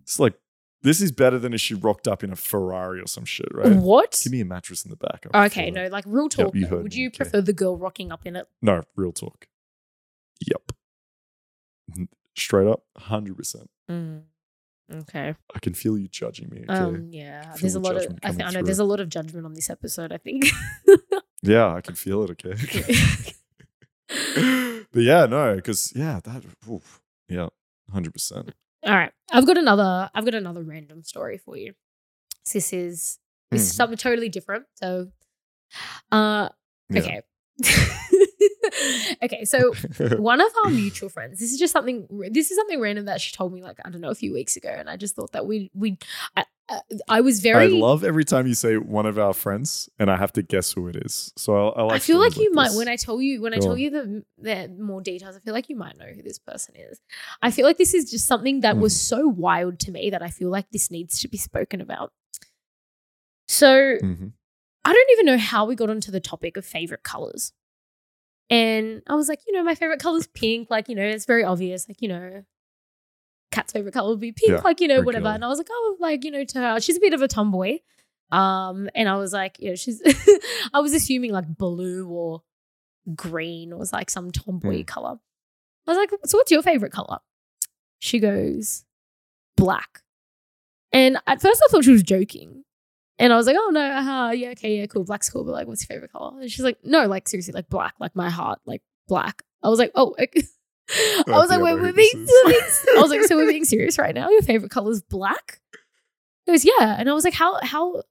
[0.03, 0.35] It's like
[0.85, 3.75] this is better than if she rocked up in a Ferrari or some shit, right?
[3.75, 4.21] What?
[4.23, 5.25] Give me a mattress in the back.
[5.33, 5.73] I'm Okay, it.
[5.73, 6.53] no, like real talk.
[6.53, 7.17] you though, would me, you okay.
[7.17, 8.47] prefer the girl rocking up in it?
[8.61, 9.47] No, real talk.
[10.47, 10.71] Yep.
[12.37, 13.67] Straight up, hundred percent.
[13.89, 14.23] Mm,
[14.93, 15.33] okay.
[15.55, 16.65] I can feel you judging me.
[16.69, 16.73] Okay.
[16.77, 17.09] Um.
[17.09, 17.55] Yeah.
[17.59, 18.03] There's a lot of.
[18.21, 18.63] I, think I know through.
[18.63, 20.11] there's a lot of judgment on this episode.
[20.11, 20.45] I think.
[21.41, 22.29] yeah, I can feel it.
[22.31, 22.53] Okay.
[24.95, 26.43] but yeah, no, because yeah, that.
[26.71, 27.49] Oof, yeah,
[27.91, 28.51] hundred percent.
[28.83, 30.09] All right, I've got another.
[30.15, 31.73] I've got another random story for you.
[32.51, 33.19] This is
[33.51, 33.75] this is Mhm.
[33.75, 34.65] something totally different.
[34.75, 35.11] So,
[36.11, 36.49] uh,
[36.89, 36.99] Yeah.
[37.01, 37.21] okay.
[39.23, 39.73] okay, so
[40.17, 41.39] one of our mutual friends.
[41.39, 42.07] This is just something.
[42.31, 44.55] This is something random that she told me like I don't know a few weeks
[44.55, 45.97] ago, and I just thought that we we.
[46.37, 47.65] I, I, I was very.
[47.65, 50.71] I love every time you say one of our friends, and I have to guess
[50.71, 51.31] who it is.
[51.37, 51.95] So I, I like.
[51.95, 53.77] I feel like you might when I tell you when I tell on.
[53.79, 55.35] you the, the more details.
[55.35, 56.99] I feel like you might know who this person is.
[57.41, 59.21] I feel like this is just something that was Mm-hmm.
[59.21, 62.11] so wild to me that I feel like this needs to be spoken about.
[63.47, 64.33] So Mhm.
[64.83, 67.53] I don't even know how we got onto the topic of favorite colors.
[68.49, 70.69] And I was like, you know, my favorite color is pink.
[70.69, 71.87] Like, you know, it's very obvious.
[71.87, 72.43] Like, you know,
[73.55, 74.51] Kat's favorite color would be pink.
[74.51, 75.23] Yeah, like, you know, whatever.
[75.23, 75.35] girly.
[75.35, 77.27] And I was like, oh, like, you know, to her, she's a bit of a
[77.27, 77.79] tomboy.
[78.31, 80.01] Um, and I was like, you know, she's,
[80.73, 82.41] I was assuming like blue or
[83.15, 84.83] green was like some tomboy Hmm.
[84.83, 85.15] color.
[85.87, 87.19] I was like, so what's your favorite color?
[87.99, 88.83] She goes,
[89.55, 90.01] black.
[90.91, 92.63] And at first I thought she was joking.
[93.19, 95.05] And I was like, oh no, uh, yeah, okay, yeah, cool.
[95.05, 96.41] Black's cool, but like, what's your favorite color?
[96.41, 99.43] And she's like, no, like seriously, like black, like my heart, like black.
[99.63, 100.41] I was like, oh, okay.
[100.89, 102.81] I was like, wait, we're being, this we're is.
[102.85, 104.29] being- I was like, so we're being serious right now?
[104.29, 105.59] Your favorite color is black?
[106.45, 106.95] He goes, yeah.
[106.99, 108.03] And I was like, how, how,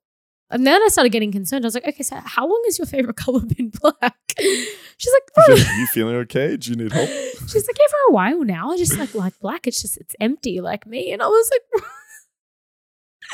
[0.51, 1.65] and then I started getting concerned.
[1.65, 4.17] I was like, okay, so how long has your favorite color been black?
[4.39, 6.57] She's like, "For- it- you feeling okay?
[6.57, 7.09] Do you need help?
[7.49, 8.73] She's like, yeah, for a while now.
[8.73, 9.67] I just like like black.
[9.67, 11.13] It's just it's empty like me.
[11.13, 11.85] And I was like,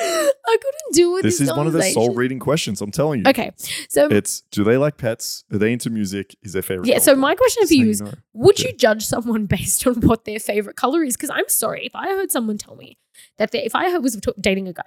[0.00, 1.22] I couldn't do it.
[1.22, 2.80] This is one of the soul reading questions.
[2.80, 3.30] I'm telling you.
[3.30, 3.50] Okay,
[3.88, 5.44] so It's do they like pets?
[5.52, 6.34] Are they into music?
[6.42, 6.86] Is their favorite?
[6.88, 6.94] yeah.
[6.94, 8.02] color So my question for you is.
[8.32, 11.16] Would you judge someone based on what their favorite color is?
[11.16, 12.96] Because I'm sorry, if I heard someone tell me
[13.38, 14.82] that they, if I was t- dating a guy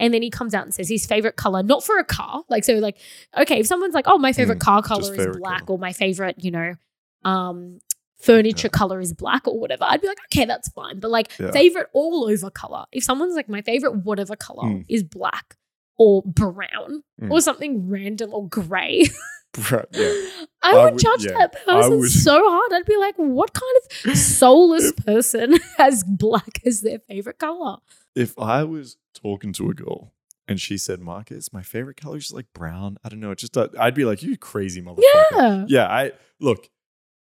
[0.00, 2.64] and then he comes out and says his favorite color, not for a car, like
[2.64, 2.96] so, like
[3.38, 5.76] okay, if someone's like, oh, my favorite Mm, car color is black, colour.
[5.76, 6.74] or my favorite, you know,
[7.24, 7.78] um,
[8.18, 11.00] furniture color is black or whatever, I'd be like, okay, that's fine.
[11.00, 11.50] But like Yeah.
[11.52, 14.84] favorite all over color, if someone's like my favorite whatever color Mm.
[14.88, 15.56] is black.
[16.00, 17.28] or brown Mm.
[17.32, 19.06] or something random or grey,
[19.52, 20.02] Bro, yeah.
[20.62, 22.72] I I would, would- judge yeah, that person so hard.
[22.72, 23.76] I'd be like, what kind
[24.12, 27.78] of soulless person has black as their favorite color?
[28.14, 30.12] If I was talking to a girl
[30.46, 32.98] and she said, Markus, my favorite color is like brown.
[33.02, 33.32] I don't know.
[33.32, 35.02] It just, uh, I'd be like, you crazy motherfucker.
[35.32, 35.64] Yeah.
[35.66, 35.86] Yeah.
[35.88, 36.70] I look.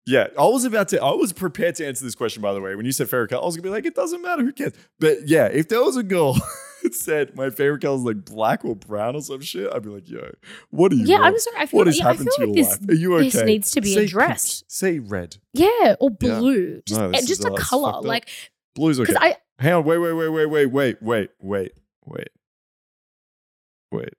[0.05, 1.01] Yeah, I was about to.
[1.01, 2.41] I was prepared to answer this question.
[2.41, 4.21] By the way, when you said favorite color, I was gonna be like, it doesn't
[4.21, 4.43] matter.
[4.43, 4.73] Who cares?
[4.99, 6.33] But yeah, if there was a girl
[6.83, 9.89] that said my favorite color is like black or brown or some shit, I'd be
[9.89, 10.29] like, yo,
[10.71, 11.05] what are you?
[11.05, 11.19] Yeah?
[11.21, 11.57] I'm sorry.
[11.57, 12.89] I feel, what has yeah, happened to like your this, life?
[12.89, 13.29] Are you okay?
[13.29, 14.63] this needs to be Say addressed.
[14.63, 14.71] pink.
[14.71, 15.37] Say red.
[15.53, 16.39] Yeah, or Yeah.
[16.39, 16.81] blue.
[16.85, 18.01] Just, No, eh, this just a color.
[18.01, 18.27] Like,
[18.75, 19.13] Blue's okay.
[19.17, 19.83] I, Hang on.
[19.85, 19.99] Wait.
[19.99, 20.13] Wait.
[20.13, 20.29] Wait.
[20.29, 20.45] Wait.
[20.47, 20.65] Wait.
[20.65, 21.01] Wait.
[21.01, 21.29] Wait.
[21.39, 21.71] Wait.
[22.05, 22.27] Wait.
[23.91, 24.13] Wait.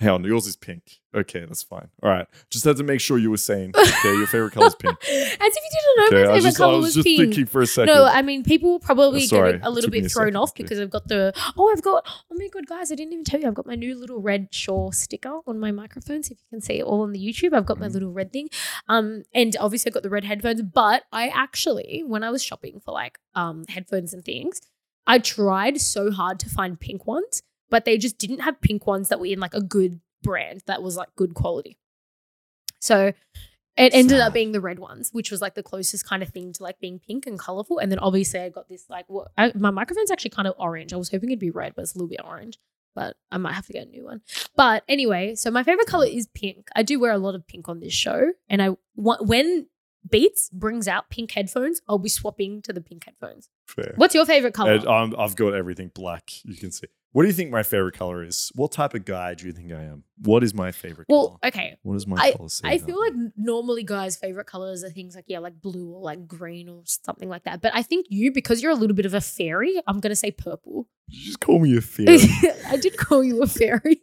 [0.00, 0.24] Hang on.
[0.24, 0.98] Yours is pink.
[1.14, 1.88] Okay, that's fine.
[2.02, 2.26] All right.
[2.48, 4.12] Just had to make sure you were saying okay.
[4.14, 4.96] Your favorite color is pink.
[5.02, 6.28] as if you didn't know Okay.
[6.28, 7.18] my favorite just, I color was just pink.
[7.18, 7.94] thinking for a second.
[7.94, 9.52] No, I mean people will probably Oh, sorry.
[9.58, 12.48] get a little bit thrown off because I've got the oh I've got oh my
[12.48, 15.40] god guys I didn't even tell you I've got my new little red Shure sticker
[15.46, 17.88] on my microphones if you can see it all on the YouTube I've got my
[17.88, 17.92] Mhm.
[17.94, 18.48] little red thing
[18.88, 22.80] um and obviously I've got the red headphones but I actually when I was shopping
[22.82, 24.60] for like um headphones and things
[25.06, 29.08] I tried so hard to find pink ones but they just didn't have pink ones
[29.08, 31.78] that were in like a good brand that was like good quality
[32.80, 33.12] so
[33.76, 34.26] it ended Sad.
[34.28, 36.80] up being the red ones, which was like the closest kind of thing to like
[36.80, 37.78] being pink and colorful.
[37.78, 40.92] And then obviously I got this like what I, my microphone's actually kind of orange.
[40.92, 42.58] I was hoping it'd be red, but it's a little bit orange.
[42.94, 44.20] But I might have to get a new one.
[44.56, 46.68] But anyway, so my favorite color is pink.
[46.74, 49.68] I do wear a lot of pink on this show, and I when
[50.10, 53.48] Beats brings out pink headphones, I'll be swapping to the pink headphones.
[53.66, 53.92] Fair.
[53.94, 54.86] What's your favorite color?
[54.88, 56.30] Um, I've got everything black.
[56.44, 56.88] You can see.
[57.12, 58.52] What do you think my favorite color is?
[58.54, 60.04] What type of guy do you think I am?
[60.22, 61.38] What is my favorite well, color?
[61.46, 61.76] okay.
[61.82, 62.48] What is my I- color?
[62.62, 66.28] I feel like normally guys' favorite colors are things like yeah, like blue or like
[66.28, 67.62] green or something like that.
[67.62, 70.30] But I think you, because you're a little bit of a fairy, I'm gonna say
[70.30, 70.86] purple.
[71.08, 72.18] you just call me a fairy
[72.68, 74.00] I did call you a fairy.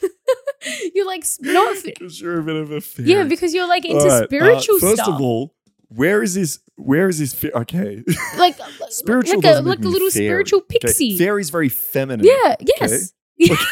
[0.94, 3.08] you're like not, because you're a bit of a fairy.
[3.08, 5.14] yeah, because you're like into right, uh, spiritual first stuff.
[5.14, 5.54] of all,
[5.88, 6.60] where is this?
[6.76, 7.44] Where is this?
[7.54, 8.02] Okay,
[8.38, 8.56] like
[8.90, 10.26] spiritual like a like a little fairy.
[10.28, 11.18] spiritual Okay, pixie.
[11.18, 12.26] Fairy's very feminine.
[12.26, 12.56] yeah.
[12.80, 13.12] Yes.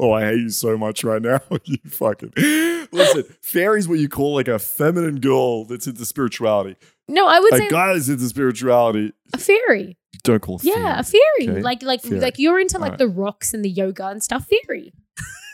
[0.00, 1.40] Oh, I hate you so much right now.
[1.64, 3.24] you fucking listen.
[3.42, 6.76] Fairy's what you call like a feminine girl that's into spirituality.
[7.08, 9.98] No, I would A say guy that's into spirituality, a fairy.
[10.22, 10.80] don't call fairy.
[10.80, 11.48] Yeah, a fairy.
[11.50, 11.62] Okay.
[11.62, 12.20] Like like Fairy.
[12.20, 12.98] like you're into like Alright.
[13.00, 14.46] the rocks and the yoga and stuff.
[14.46, 14.92] Fairy.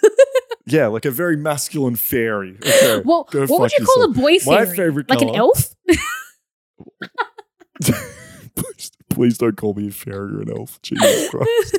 [0.67, 2.57] Yeah, like a very masculine fairy.
[2.57, 4.17] Okay, Well, what would you call a yourself.
[4.17, 4.77] boy My fairy?
[4.77, 5.75] favorite like an elf?
[8.57, 10.81] please, please don't call me a fairy or an elf.
[10.81, 11.77] Jesus Christ.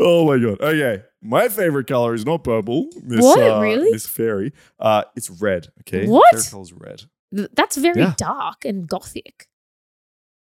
[0.00, 0.60] Oh my god.
[0.60, 1.02] Okay.
[1.22, 2.88] My favorite color is not purple.
[3.02, 3.40] Miss, What?
[3.42, 3.90] Uh, Really?
[3.92, 4.52] Miss Fairy.
[4.78, 5.68] Uh, it's red.
[5.80, 6.06] Okay.
[6.06, 6.30] What?
[6.34, 7.02] Favorite color is red.
[7.34, 8.14] Th- That's very Yeah.
[8.16, 9.48] dark and gothic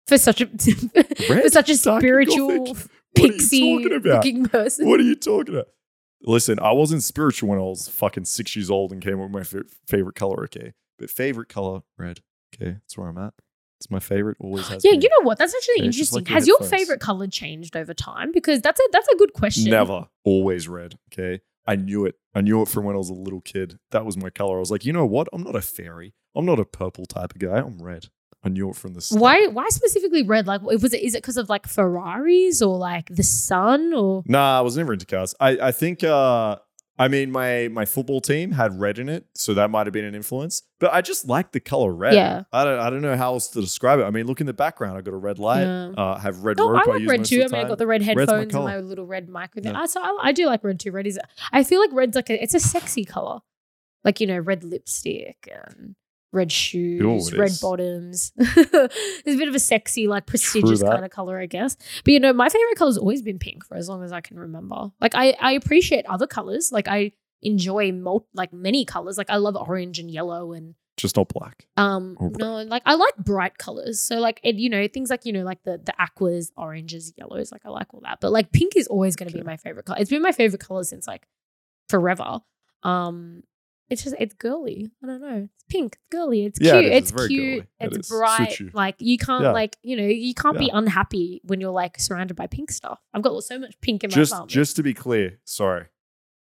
[0.07, 2.77] for such a for such a Dark spiritual
[3.17, 3.23] gothic?
[3.23, 4.17] What are you pixie talking about?
[4.25, 4.89] looking person.
[4.89, 5.69] What are you talking about?
[6.23, 9.31] Listen, I wasn't spiritual when I was fucking six years old and came up with
[9.31, 10.45] my fa- favorite color.
[10.45, 12.21] Okay, but favorite color red.
[12.55, 13.33] Okay, that's where I'm at.
[13.79, 14.37] It's my favorite.
[14.41, 14.85] Always has.
[14.85, 15.01] yeah, been.
[15.01, 15.39] you know what?
[15.39, 16.19] That's actually Okay, interesting.
[16.19, 16.81] like your Has your headphones.
[16.83, 18.31] favorite color changed over time?
[18.33, 19.71] Because that's a that's a good question.
[19.71, 20.09] Never.
[20.25, 20.99] Always red.
[21.13, 21.41] Okay.
[21.67, 22.17] I knew it.
[22.35, 23.79] I knew it from when I was a little kid.
[23.93, 24.57] That was my color.
[24.57, 25.29] I was like, you know what?
[25.33, 26.13] I'm not a fairy.
[26.35, 27.59] I'm not a purple type of guy.
[27.59, 28.09] I'm red.
[28.43, 29.21] I knew it from the start.
[29.21, 30.47] Why why specifically red?
[30.47, 34.59] Like was it is it because of like Ferraris or like the sun or Nah,
[34.59, 35.35] I was never into cars.
[35.41, 36.57] I, I think uh
[36.99, 40.05] I mean my my football team had red in it, so that might have been
[40.05, 40.63] an influence.
[40.79, 42.15] But I just like the color red.
[42.15, 42.45] Yeah.
[42.53, 44.05] I don't I don't know how else to describe it.
[44.05, 44.97] I mean, look in the background.
[44.97, 45.63] I got a red light.
[45.63, 45.93] Yeah.
[45.97, 46.83] Uh, I have red No, rope.
[46.87, 47.43] I like use red too.
[47.43, 49.73] I mean, I got the red Red's my headphones and my little red micro thing.
[49.73, 49.81] Yeah.
[49.81, 50.93] I, so I, I do like red too.
[50.93, 51.19] Red is,
[51.53, 53.41] I feel like red's like a, it's a sexy color,
[54.05, 55.95] like you know, red lipstick and
[56.33, 57.61] red shoes, it red is.
[57.61, 58.33] bottoms.
[58.37, 61.77] There's a bit of a sexy, like prestigious kind of color, I guess.
[62.05, 64.39] But you know, my favorite color's always been pink for as long as I can
[64.39, 64.91] remember.
[65.01, 66.71] Like I, I appreciate other colors.
[66.73, 67.13] Like I
[67.43, 69.19] enjoy mul- like many colors.
[69.19, 71.67] Like I love orange and yellow and Just not black.
[71.77, 73.99] um no, like I like bright colors.
[74.01, 77.51] So like and you know things like you know like the the aquas, oranges, yellows.
[77.51, 78.19] Like I like all that.
[78.21, 79.99] But like pink is always going to be my favorite color.
[80.01, 81.27] It's been my favorite color since like
[81.89, 82.41] forever.
[82.83, 83.43] Um,
[83.91, 84.91] it's just it's girly.
[85.03, 85.49] I don't know.
[85.55, 85.97] It's pink.
[85.97, 86.45] It's girly.
[86.47, 86.93] It's Yeah, cute.
[86.93, 86.99] is.
[86.99, 87.41] It's It's cute.
[87.41, 87.67] girly.
[87.81, 88.09] It's is.
[88.09, 88.59] bright.
[88.73, 89.53] Like you can't Yeah.
[89.53, 93.01] like you know you can't be unhappy when you're like surrounded by pink stuff.
[93.13, 94.51] I've got so much pink in my Just apartment.
[94.53, 95.87] just to be clear, sorry.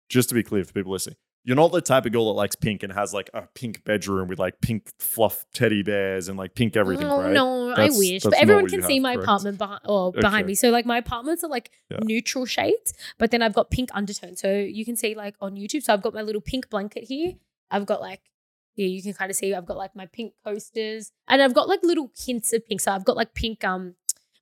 [0.09, 1.17] Just to be clear for people listening.
[1.47, 4.29] You're not the type of girl that likes pink and has like a pink bedroom
[4.29, 7.33] with like pink fluff teddy bears and like pink everything, no, right?
[7.33, 8.23] no, I wish.
[8.23, 9.25] But everyone can see have, my correct?
[9.25, 10.55] apartment behind or behind me.
[10.55, 11.99] So like my apartments are like Yeah.
[12.03, 14.41] neutral shades, but then I've got pink undertones.
[14.41, 15.83] So you can see like on YouTube.
[15.83, 17.35] So I've got my little pink blanket here.
[17.71, 18.23] I've got like
[18.77, 21.13] yeah, you can kind of see I've got like my pink coasters.
[21.29, 22.81] And I've got like little hints of pink.
[22.81, 23.97] So I've got like pink um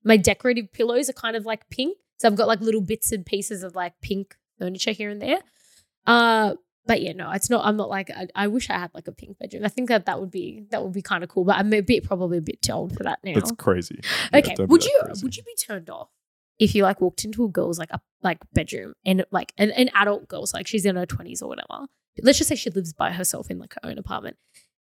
[0.05, 1.99] my decorative pillows are kind of like pink.
[2.19, 5.41] So I've got like little bits and pieces of like pink furniture here and there.
[6.07, 6.55] Uh,
[6.87, 7.65] but yeah, no, it's not.
[7.65, 8.11] I'm not like.
[8.11, 9.65] I, I wish I had like a pink bedroom.
[9.65, 11.45] I think that that would be that would be kind of cool.
[11.45, 13.35] But I'm a bit probably a bit too old for that now.
[13.35, 14.01] That's crazy.
[14.35, 15.25] Okay, don't would you crazy.
[15.25, 16.09] would you be turned off
[16.59, 19.91] if you like walked into a girl's like a like bedroom and like an, an
[19.95, 21.87] adult girl's like she's in her twenties or whatever.
[22.21, 24.37] Let's just say she lives by herself in like her own apartment,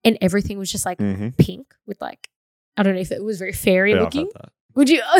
[0.04, 1.36] and everything was just like Mhm.
[1.36, 2.28] pink with like
[2.76, 4.30] I don't know if it was very fairy Yeah, looking.
[4.74, 5.02] Would you?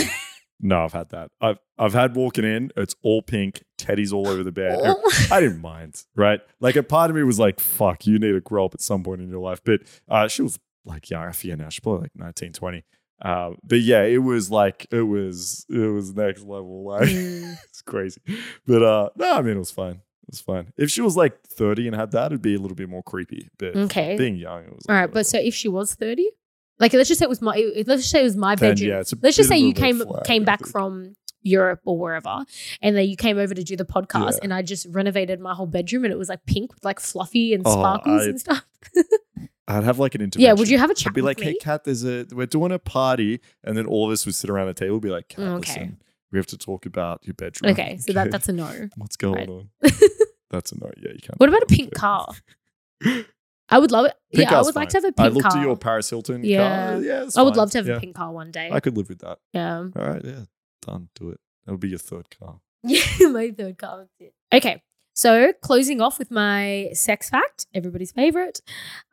[0.65, 1.31] No, I've had that.
[1.41, 2.71] I've I've had walking in.
[2.77, 4.79] It's all pink, teddies all over the bed.
[4.83, 5.13] Oh.
[5.31, 6.41] I didn't mind, right?
[6.61, 9.03] Like a part of me was like, "Fuck, you need to grow up at some
[9.03, 11.25] point in your life." But uh, she was like young.
[11.25, 11.69] I forget now.
[11.69, 12.85] She's probably like 19, 20.
[13.21, 16.85] Uh, but yeah, it was like it was it was next level.
[16.87, 17.57] Like Mm.
[17.69, 18.21] it's crazy.
[18.67, 19.95] But uh, no, I mean it was fine.
[20.23, 20.73] It was fine.
[20.77, 23.49] If she was like thirty and had that, it'd be a little bit more creepy.
[23.59, 24.17] But okay.
[24.17, 26.31] being young, it was All like, right, but so if she was thirty,
[26.83, 27.55] like let's just say it was my
[27.87, 28.91] let's just say it was my Then, bedroom.
[28.91, 32.45] yeah, it's a let's just say you came flag, came back from Europe or wherever,
[32.83, 34.39] and then you came over to do the podcast, Yeah.
[34.43, 37.55] and I just renovated my whole bedroom, and it was like pink with like fluffy
[37.55, 38.65] and Oh, sparkles and stuff.
[39.69, 40.47] I'd have like an interview.
[40.49, 41.41] Yeah, would you have a chat I'd be like?
[41.41, 44.51] "Hey, Kat, there's a we're doing a party," and then all of us would sit
[44.51, 45.57] around a table, be like, "Kat, okay.
[45.73, 46.03] listen,
[46.33, 48.89] we have to talk about your bedroom." okay, so that that's a no.
[48.97, 49.49] what's going right.
[49.49, 49.71] on.
[50.51, 50.91] That's a no.
[50.99, 51.41] Yeah, you can't.
[51.41, 52.27] What about a pink car?
[53.73, 54.15] I would love it.
[54.35, 55.27] Pink yeah, I would like to have a pink car.
[55.27, 55.59] I looked car.
[55.59, 56.93] at your Paris Hilton Yeah.
[56.93, 57.03] car.
[57.03, 57.59] Yeah, it's I would fine.
[57.59, 57.97] love to have Yeah.
[57.97, 58.71] a pink car one day.
[58.73, 59.39] I could live with that.
[59.53, 59.79] yeah.
[59.79, 60.45] All right, yeah,
[60.87, 61.09] done.
[61.15, 61.41] Do it.
[61.67, 62.61] That would be your third car.
[62.85, 64.09] Yeah, my third car.
[64.53, 64.83] Okay.
[65.15, 68.61] So closing off with my sex fact, everybody's favorite.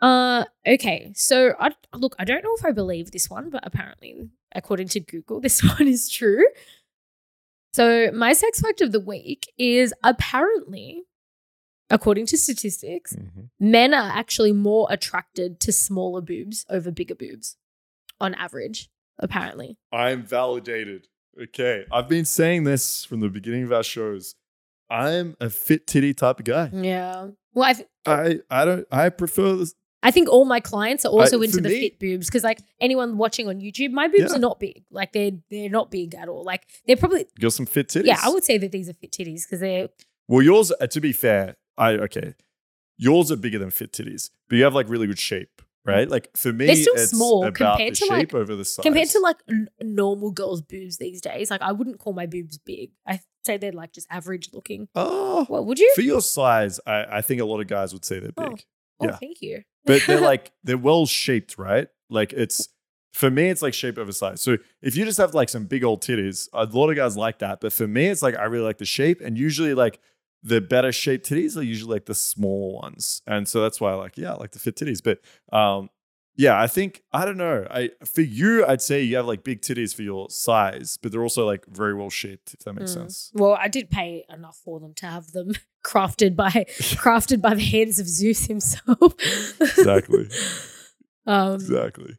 [0.01, 1.11] Uh, okay.
[1.13, 4.99] So I look, I don't know if I believe this one, but apparently, according to
[5.01, 6.45] Google, this one is true.
[7.73, 11.03] So my sex fact of the week is apparently,
[11.89, 13.49] according to statistics, Mhm.
[13.59, 17.57] men are actually more attracted to smaller boobs over bigger boobs,
[18.19, 18.89] on average.
[19.21, 19.77] Apparently.
[19.91, 21.07] I'm validated.
[21.41, 24.35] Okay, I've been saying this from the beginning of our shows.
[24.89, 26.69] I'm a fit titty type of guy.
[26.73, 27.27] Yeah.
[27.53, 28.87] Well, I th- I I don't.
[28.91, 29.75] I prefer this.
[30.01, 32.59] I think all my clients are also I- into the me- fit boobs because, like,
[32.79, 34.37] anyone watching on YouTube, my boobs Yeah.
[34.37, 34.83] are not big.
[34.89, 36.43] Like, they're they're not big at all.
[36.45, 38.05] Like, they're probably you got some fit titties.
[38.05, 38.19] yeah.
[38.23, 39.89] I would say that these are fit titties because they're
[40.29, 40.71] Well, yours.
[40.79, 42.33] Uh, to be fair, I okay.
[42.97, 46.09] Yours are bigger than fit titties, but you have like really good shape, right?
[46.09, 48.65] Like for me, They're still it's small about compared the to, shape like- over the
[48.65, 48.83] size.
[48.83, 51.49] compared to like n- normal girls' boobs these days.
[51.49, 52.91] Like, I wouldn't call my boobs big.
[53.07, 54.89] I say they're like just average looking.
[54.95, 55.89] oh, What would you?
[55.95, 58.49] for your size, I, I think a lot of guys would say they're Oh.
[58.49, 58.65] big,
[58.99, 59.15] Oh, yeah.
[59.15, 59.61] thank you.
[59.85, 61.87] but they're like they're well shaped, right?
[62.09, 62.67] Like it's
[63.13, 64.41] for me, it's like shape over size.
[64.41, 67.39] So if you just have like some big old titties, a lot of guys like
[67.39, 67.61] that.
[67.61, 69.99] But for me, it's like I really like the shape, and usually like
[70.43, 73.95] the better shaped titties are usually like the smaller ones, and so that's why I
[73.95, 75.01] like yeah, I like the fit titties.
[75.03, 75.19] But
[75.55, 75.89] um,
[76.35, 77.67] yeah, I think I don't know.
[77.69, 81.23] I for you, I'd say you have like big titties for your size, but they're
[81.23, 82.53] also like very well shaped.
[82.53, 82.95] If that makes Mm.
[82.95, 83.31] sense.
[83.33, 85.51] Well, I did pay enough for them to have them
[85.85, 89.15] crafted by crafted by the hands of Zeus himself.
[89.59, 90.29] Exactly.
[91.25, 92.15] um, Exactly.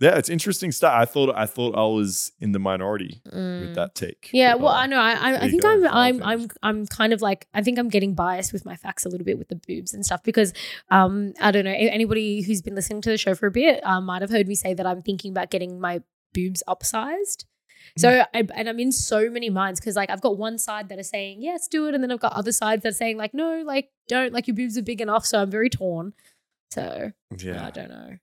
[0.00, 0.94] Yeah, it's interesting stuff.
[0.94, 3.74] I thought I thought I was in the minority with mm.
[3.74, 4.30] that take.
[4.32, 4.98] Yeah, but, well, uh, I know.
[4.98, 6.22] I, I, I think I'm, I'm.
[6.22, 9.26] I'm, I'm kind of like, I think I'm getting biased with my facts a little
[9.26, 10.54] bit with the boobs and stuff because,
[10.90, 11.70] um, I don't know.
[11.70, 14.54] Anybody who's been listening to the show for a bit, um, might have heard me
[14.54, 16.00] say that I'm thinking about getting my
[16.32, 17.44] boobs upsized.
[17.98, 20.98] So, I, and I'm in so many minds because, like, I've got one side that
[20.98, 23.34] are saying yes, do it, and then I've got other sides that are saying like,
[23.34, 25.26] no, like, don't, like, your boobs are big enough.
[25.26, 26.14] So I'm very torn.
[26.70, 27.66] So yeah.
[27.66, 28.16] I don't know.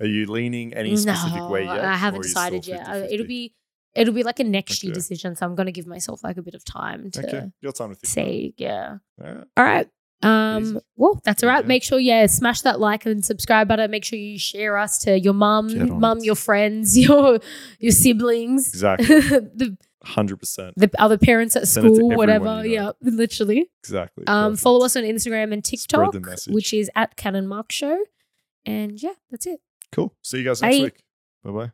[0.00, 1.84] Are you leaning any specific way No, yet?
[1.84, 2.86] I haven't are you still decided yet.
[2.86, 3.12] 50-50?
[3.12, 3.54] It'll be,
[3.94, 5.36] it'll be like a next year decision.
[5.36, 7.50] So I'm going to give myself like a bit of time to okay.
[7.60, 8.06] You got time to think.
[8.08, 8.96] say yeah.
[9.22, 9.44] All right.
[9.56, 9.88] All right.
[10.24, 10.78] Um, Easy.
[10.96, 11.64] well, that's all right.
[11.64, 11.68] Yeah.
[11.68, 13.90] Make sure, yeah, smash that like and subscribe button.
[13.90, 17.40] Make sure you share us to your mum, mum, your friends, your
[17.80, 19.06] your siblings, Exactly.
[19.20, 20.74] the Hundred percent.
[20.76, 22.64] the other parents at Send school, whatever.
[22.64, 22.92] you know.
[23.02, 23.68] Yeah, literally.
[23.82, 24.24] Exactly.
[24.28, 24.62] Um, Perfect.
[24.62, 26.14] follow us on Instagram and TikTok,
[26.48, 28.04] which is at Kat and Mark Show.
[28.64, 29.60] And yeah, that's it.
[29.92, 30.14] Cool.
[30.22, 30.82] See you guys next Bye.
[30.84, 31.02] week.
[31.44, 31.72] Bye bye.